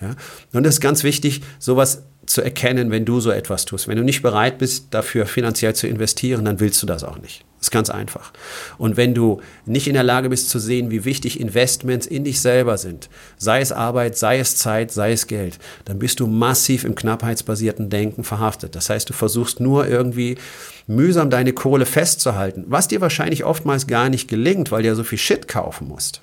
Ja? 0.00 0.16
Und 0.52 0.66
es 0.66 0.74
ist 0.74 0.80
ganz 0.80 1.04
wichtig, 1.04 1.42
sowas 1.58 2.02
zu 2.26 2.42
erkennen, 2.42 2.90
wenn 2.90 3.04
du 3.04 3.20
so 3.20 3.30
etwas 3.30 3.64
tust. 3.64 3.88
Wenn 3.88 3.96
du 3.96 4.04
nicht 4.04 4.22
bereit 4.22 4.58
bist, 4.58 4.86
dafür 4.90 5.26
finanziell 5.26 5.74
zu 5.74 5.86
investieren, 5.86 6.44
dann 6.44 6.60
willst 6.60 6.82
du 6.82 6.86
das 6.86 7.04
auch 7.04 7.18
nicht. 7.18 7.44
Ist 7.60 7.70
ganz 7.70 7.90
einfach. 7.90 8.32
Und 8.78 8.96
wenn 8.96 9.12
du 9.14 9.42
nicht 9.66 9.86
in 9.86 9.92
der 9.92 10.02
Lage 10.02 10.30
bist 10.30 10.48
zu 10.48 10.58
sehen, 10.58 10.90
wie 10.90 11.04
wichtig 11.04 11.38
Investments 11.38 12.06
in 12.06 12.24
dich 12.24 12.40
selber 12.40 12.78
sind, 12.78 13.10
sei 13.36 13.60
es 13.60 13.70
Arbeit, 13.70 14.16
sei 14.16 14.38
es 14.38 14.56
Zeit, 14.56 14.90
sei 14.90 15.12
es 15.12 15.26
Geld, 15.26 15.58
dann 15.84 15.98
bist 15.98 16.20
du 16.20 16.26
massiv 16.26 16.84
im 16.84 16.94
knappheitsbasierten 16.94 17.90
Denken 17.90 18.24
verhaftet. 18.24 18.74
Das 18.76 18.88
heißt, 18.88 19.10
du 19.10 19.12
versuchst 19.12 19.60
nur 19.60 19.86
irgendwie 19.86 20.38
mühsam 20.86 21.28
deine 21.28 21.52
Kohle 21.52 21.84
festzuhalten, 21.84 22.64
was 22.66 22.88
dir 22.88 23.02
wahrscheinlich 23.02 23.44
oftmals 23.44 23.86
gar 23.86 24.08
nicht 24.08 24.26
gelingt, 24.26 24.72
weil 24.72 24.82
du 24.82 24.88
ja 24.88 24.94
so 24.94 25.04
viel 25.04 25.18
Shit 25.18 25.46
kaufen 25.46 25.86
musst. 25.86 26.22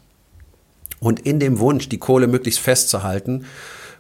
Und 0.99 1.19
in 1.19 1.39
dem 1.39 1.59
Wunsch, 1.59 1.87
die 1.89 1.99
Kohle 1.99 2.25
möglichst 2.25 2.59
festzuhalten, 2.59 3.45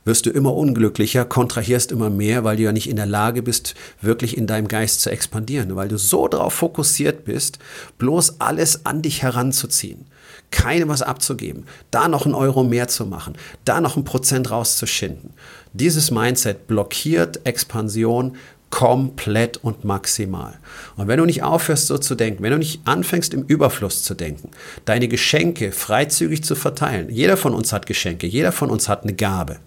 wirst 0.07 0.25
du 0.25 0.29
immer 0.29 0.55
unglücklicher, 0.55 1.25
kontrahierst 1.25 1.91
immer 1.91 2.09
mehr, 2.09 2.45
weil 2.45 2.55
du 2.55 2.63
ja 2.63 2.71
nicht 2.71 2.89
in 2.89 2.95
der 2.95 3.05
Lage 3.05 3.43
bist, 3.43 3.75
wirklich 4.01 4.37
in 4.37 4.47
deinem 4.47 4.69
Geist 4.69 5.01
zu 5.01 5.11
expandieren, 5.11 5.75
weil 5.75 5.89
du 5.89 5.97
so 5.97 6.27
darauf 6.29 6.53
fokussiert 6.53 7.25
bist, 7.25 7.59
bloß 7.97 8.39
alles 8.39 8.85
an 8.85 9.01
dich 9.01 9.21
heranzuziehen, 9.21 10.05
keine 10.49 10.87
was 10.87 11.01
abzugeben, 11.01 11.65
da 11.91 12.07
noch 12.07 12.25
einen 12.25 12.35
Euro 12.35 12.63
mehr 12.63 12.87
zu 12.87 13.05
machen, 13.05 13.35
da 13.65 13.81
noch 13.81 13.97
ein 13.97 14.05
Prozent 14.05 14.49
rauszuschinden. 14.49 15.33
Dieses 15.73 16.09
Mindset 16.09 16.67
blockiert 16.67 17.45
Expansion, 17.45 18.37
komplett 18.69 19.57
und 19.57 19.85
maximal. 19.85 20.59
Und 20.97 21.07
wenn 21.07 21.19
du 21.19 21.25
nicht 21.25 21.43
aufhörst, 21.43 21.87
so 21.87 21.97
zu 21.97 22.15
denken, 22.15 22.43
wenn 22.43 22.51
du 22.51 22.57
nicht 22.57 22.81
anfängst, 22.85 23.33
im 23.33 23.43
Überfluss 23.43 24.03
zu 24.03 24.13
denken, 24.13 24.51
deine 24.85 25.07
Geschenke 25.07 25.71
freizügig 25.71 26.43
zu 26.43 26.55
verteilen, 26.55 27.09
jeder 27.09 27.37
von 27.37 27.53
uns 27.53 27.71
hat 27.71 27.85
Geschenke, 27.85 28.27
jeder 28.27 28.51
von 28.51 28.69
uns 28.69 28.89
hat 28.89 29.03
eine 29.03 29.13
Gabe 29.13 29.57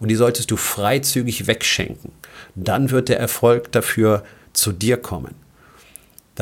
und 0.00 0.08
die 0.08 0.16
solltest 0.16 0.50
du 0.50 0.56
freizügig 0.56 1.46
wegschenken, 1.46 2.12
dann 2.54 2.90
wird 2.90 3.08
der 3.08 3.18
Erfolg 3.18 3.72
dafür 3.72 4.22
zu 4.52 4.72
dir 4.72 4.98
kommen. 4.98 5.41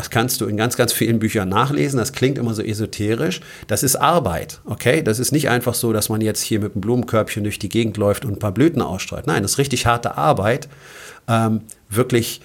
Das 0.01 0.09
kannst 0.09 0.41
du 0.41 0.47
in 0.47 0.57
ganz, 0.57 0.79
ganz 0.79 0.95
vielen 0.95 1.19
Büchern 1.19 1.51
nachlesen. 1.51 1.99
Das 1.99 2.15
klingt 2.15 2.39
immer 2.39 2.55
so 2.55 2.63
esoterisch. 2.63 3.43
Das 3.67 3.83
ist 3.83 3.97
Arbeit, 3.97 4.63
okay? 4.65 5.03
Das 5.03 5.19
ist 5.19 5.31
nicht 5.31 5.51
einfach 5.51 5.75
so, 5.75 5.93
dass 5.93 6.09
man 6.09 6.23
jetzt 6.23 6.41
hier 6.41 6.59
mit 6.59 6.73
einem 6.73 6.81
Blumenkörbchen 6.81 7.45
durch 7.45 7.59
die 7.59 7.69
Gegend 7.69 7.99
läuft 7.99 8.25
und 8.25 8.33
ein 8.33 8.39
paar 8.39 8.53
Blüten 8.53 8.81
ausstreut. 8.81 9.27
Nein, 9.27 9.43
das 9.43 9.53
ist 9.53 9.59
richtig 9.59 9.85
harte 9.85 10.17
Arbeit, 10.17 10.71
ähm, 11.29 11.61
wirklich 11.91 12.41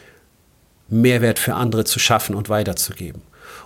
Mehrwert 0.89 1.39
für 1.39 1.53
andere 1.53 1.85
zu 1.85 1.97
schaffen 1.97 2.35
und 2.35 2.49
weiterzugeben. 2.49 3.21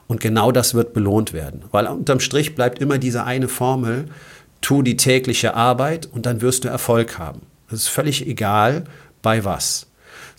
Und 0.05 0.21
genau 0.21 0.51
das 0.51 0.75
wird 0.75 0.93
belohnt 0.93 1.33
werden. 1.33 1.63
Weil 1.71 1.87
unterm 1.87 2.19
Strich 2.19 2.53
bleibt 2.53 2.77
immer 2.77 2.99
diese 2.99 3.23
eine 3.23 3.47
Formel, 3.47 4.05
tu 4.61 4.83
die 4.83 4.97
tägliche 4.97 5.55
Arbeit 5.55 6.07
und 6.13 6.27
dann 6.27 6.41
wirst 6.41 6.63
du 6.63 6.67
Erfolg 6.67 7.17
haben. 7.17 7.41
Das 7.71 7.79
ist 7.79 7.87
völlig 7.87 8.27
egal, 8.27 8.83
bei 9.23 9.43
was. 9.45 9.87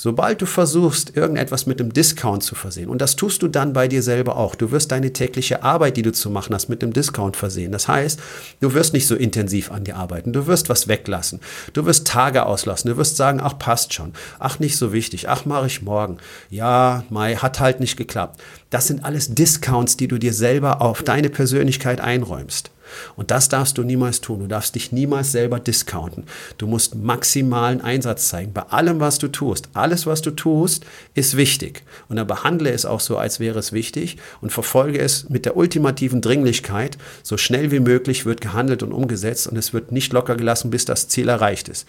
Sobald 0.02 0.40
du 0.40 0.46
versuchst, 0.46 1.14
irgendetwas 1.14 1.66
mit 1.66 1.78
einem 1.78 1.92
Discount 1.92 2.42
zu 2.42 2.54
versehen, 2.54 2.88
und 2.88 3.02
das 3.02 3.16
tust 3.16 3.42
du 3.42 3.48
dann 3.48 3.74
bei 3.74 3.86
dir 3.86 4.02
selber 4.02 4.38
auch, 4.38 4.54
du 4.54 4.70
wirst 4.70 4.92
deine 4.92 5.12
tägliche 5.12 5.62
Arbeit, 5.62 5.98
die 5.98 6.00
du 6.00 6.10
zu 6.10 6.30
machen 6.30 6.54
hast, 6.54 6.70
mit 6.70 6.82
einem 6.82 6.94
Discount 6.94 7.36
versehen. 7.36 7.70
Das 7.70 7.86
heißt, 7.86 8.18
du 8.60 8.72
wirst 8.72 8.94
nicht 8.94 9.06
so 9.06 9.14
intensiv 9.14 9.70
an 9.70 9.84
dir 9.84 9.96
arbeiten, 9.96 10.32
du 10.32 10.46
wirst 10.46 10.70
was 10.70 10.88
weglassen, 10.88 11.40
du 11.74 11.84
wirst 11.84 12.06
Tage 12.06 12.46
auslassen, 12.46 12.88
du 12.88 12.96
wirst 12.96 13.18
sagen, 13.18 13.40
ach 13.42 13.58
passt 13.58 13.92
schon, 13.92 14.14
ach 14.38 14.58
nicht 14.58 14.78
so 14.78 14.94
wichtig, 14.94 15.28
ach 15.28 15.44
mache 15.44 15.66
ich 15.66 15.82
morgen, 15.82 16.16
ja, 16.48 17.04
Mai 17.10 17.34
hat 17.34 17.60
halt 17.60 17.80
nicht 17.80 17.98
geklappt. 17.98 18.40
Das 18.70 18.86
sind 18.86 19.04
alles 19.04 19.34
Discounts, 19.34 19.98
die 19.98 20.08
du 20.08 20.16
dir 20.16 20.32
selber 20.32 20.80
auf 20.80 21.02
deine 21.02 21.28
Persönlichkeit 21.28 22.00
einräumst. 22.00 22.70
Und 23.16 23.30
das 23.30 23.48
darfst 23.48 23.78
du 23.78 23.82
niemals 23.82 24.20
tun. 24.20 24.40
Du 24.40 24.46
darfst 24.46 24.74
dich 24.74 24.92
niemals 24.92 25.32
selber 25.32 25.60
discounten. 25.60 26.24
Du 26.58 26.66
musst 26.66 26.94
maximalen 26.94 27.80
Einsatz 27.80 28.28
zeigen 28.28 28.52
bei 28.52 28.62
allem, 28.62 29.00
was 29.00 29.18
du 29.18 29.28
tust. 29.28 29.68
Alles, 29.74 30.06
was 30.06 30.22
du 30.22 30.30
tust, 30.30 30.84
ist 31.14 31.36
wichtig. 31.36 31.82
Und 32.08 32.16
dann 32.16 32.26
behandle 32.26 32.70
es 32.70 32.86
auch 32.86 33.00
so, 33.00 33.16
als 33.16 33.40
wäre 33.40 33.58
es 33.58 33.72
wichtig 33.72 34.16
und 34.40 34.52
verfolge 34.52 34.98
es 34.98 35.28
mit 35.28 35.44
der 35.44 35.56
ultimativen 35.56 36.20
Dringlichkeit. 36.20 36.98
So 37.22 37.36
schnell 37.36 37.70
wie 37.70 37.80
möglich 37.80 38.26
wird 38.26 38.40
gehandelt 38.40 38.82
und 38.82 38.92
umgesetzt 38.92 39.46
und 39.46 39.56
es 39.56 39.72
wird 39.72 39.92
nicht 39.92 40.12
locker 40.12 40.36
gelassen, 40.36 40.70
bis 40.70 40.84
das 40.84 41.08
Ziel 41.08 41.28
erreicht 41.28 41.68
ist. 41.68 41.86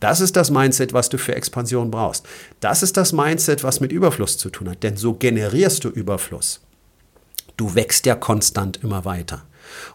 Das 0.00 0.20
ist 0.20 0.36
das 0.36 0.50
Mindset, 0.50 0.92
was 0.92 1.08
du 1.08 1.18
für 1.18 1.34
Expansion 1.34 1.90
brauchst. 1.90 2.26
Das 2.60 2.82
ist 2.82 2.96
das 2.96 3.12
Mindset, 3.12 3.64
was 3.64 3.80
mit 3.80 3.92
Überfluss 3.92 4.36
zu 4.38 4.50
tun 4.50 4.68
hat. 4.68 4.82
Denn 4.82 4.96
so 4.96 5.14
generierst 5.14 5.84
du 5.84 5.88
Überfluss. 5.88 6.60
Du 7.56 7.74
wächst 7.74 8.06
ja 8.06 8.14
konstant 8.14 8.82
immer 8.82 9.04
weiter. 9.04 9.44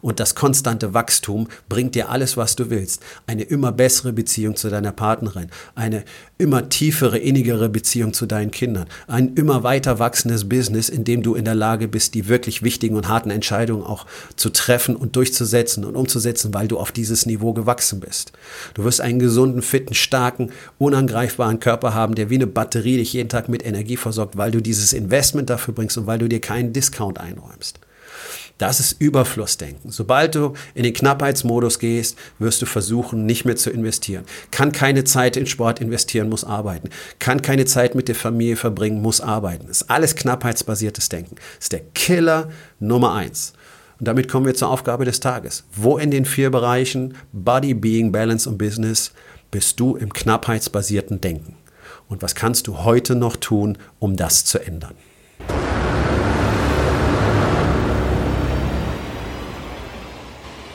Und 0.01 0.19
das 0.19 0.35
konstante 0.35 0.93
Wachstum 0.93 1.47
bringt 1.67 1.95
dir 1.95 2.09
alles, 2.09 2.37
was 2.37 2.55
du 2.55 2.69
willst. 2.69 3.01
Eine 3.27 3.43
immer 3.43 3.71
bessere 3.71 4.13
Beziehung 4.13 4.55
zu 4.55 4.69
deiner 4.69 4.91
Partnerin, 4.91 5.49
eine 5.75 6.03
immer 6.37 6.69
tiefere, 6.69 7.17
innigere 7.17 7.67
Beziehung 7.67 8.13
zu 8.13 8.25
deinen 8.25 8.51
Kindern, 8.51 8.87
ein 9.07 9.33
immer 9.35 9.63
weiter 9.63 9.99
wachsendes 9.99 10.47
Business, 10.47 10.87
in 10.87 11.03
dem 11.03 11.21
du 11.21 11.35
in 11.35 11.45
der 11.45 11.55
Lage 11.55 11.87
bist, 11.87 12.13
die 12.13 12.29
wirklich 12.29 12.63
wichtigen 12.63 12.95
und 12.95 13.09
harten 13.09 13.29
Entscheidungen 13.29 13.83
auch 13.83 14.05
zu 14.37 14.49
treffen 14.49 14.95
und 14.95 15.15
durchzusetzen 15.17 15.83
und 15.83 15.95
umzusetzen, 15.95 16.53
weil 16.53 16.67
du 16.67 16.77
auf 16.79 16.93
dieses 16.93 17.25
Niveau 17.25 17.53
gewachsen 17.53 17.99
bist. 17.99 18.31
Du 18.73 18.85
wirst 18.85 19.01
einen 19.01 19.19
gesunden, 19.19 19.61
fitten, 19.61 19.93
starken, 19.93 20.51
unangreifbaren 20.77 21.59
Körper 21.59 21.93
haben, 21.93 22.15
der 22.15 22.29
wie 22.29 22.35
eine 22.35 22.47
Batterie 22.47 22.97
dich 22.97 23.13
jeden 23.13 23.29
Tag 23.29 23.49
mit 23.49 23.65
Energie 23.65 23.97
versorgt, 23.97 24.37
weil 24.37 24.51
du 24.51 24.61
dieses 24.61 24.93
Investment 24.93 25.49
dafür 25.49 25.73
bringst 25.73 25.97
und 25.97 26.07
weil 26.07 26.19
du 26.19 26.29
dir 26.29 26.39
keinen 26.39 26.71
Discount 26.71 27.19
einräumst. 27.19 27.79
Das 28.59 28.81
ist 28.81 28.99
Überflussdenken. 28.99 29.89
Sobald 29.89 30.35
du 30.35 30.53
in 30.75 30.83
den 30.83 30.93
Knappheitsmodus 30.93 31.79
gehst, 31.79 32.17
wirst 32.39 32.61
du 32.61 32.65
versuchen, 32.65 33.25
nicht 33.25 33.45
mehr 33.45 33.55
zu 33.55 33.69
investieren. 33.69 34.25
Kann 34.51 34.73
keine 34.73 35.05
Zeit 35.05 35.37
in 35.37 35.45
Sport 35.45 35.79
investieren, 35.79 36.27
muss 36.27 36.43
arbeiten. 36.43 36.89
Kann 37.19 37.41
keine 37.41 37.63
Zeit 37.63 37.95
mit 37.95 38.09
der 38.09 38.15
Familie 38.15 38.57
verbringen, 38.57 39.01
muss 39.01 39.21
arbeiten. 39.21 39.67
Das 39.67 39.83
ist 39.83 39.89
alles 39.89 40.13
knappheitsbasiertes 40.15 41.07
Denken. 41.07 41.35
Das 41.35 41.65
ist 41.65 41.71
der 41.71 41.83
Killer 41.95 42.49
Nummer 42.81 43.13
eins. 43.13 43.53
Und 43.97 44.09
damit 44.09 44.27
kommen 44.27 44.45
wir 44.45 44.55
zur 44.55 44.69
Aufgabe 44.69 45.05
des 45.05 45.21
Tages. 45.21 45.63
Wo 45.73 45.97
in 45.97 46.11
den 46.11 46.25
vier 46.25 46.51
Bereichen 46.51 47.15
Body, 47.31 47.73
Being, 47.73 48.11
Balance 48.11 48.49
und 48.49 48.57
Business 48.57 49.13
bist 49.51 49.79
du 49.79 49.95
im 49.95 50.11
knappheitsbasierten 50.11 51.21
Denken? 51.21 51.55
Und 52.09 52.21
was 52.21 52.35
kannst 52.35 52.67
du 52.67 52.79
heute 52.79 53.15
noch 53.15 53.37
tun, 53.37 53.77
um 53.99 54.17
das 54.17 54.43
zu 54.43 54.59
ändern? 54.59 54.95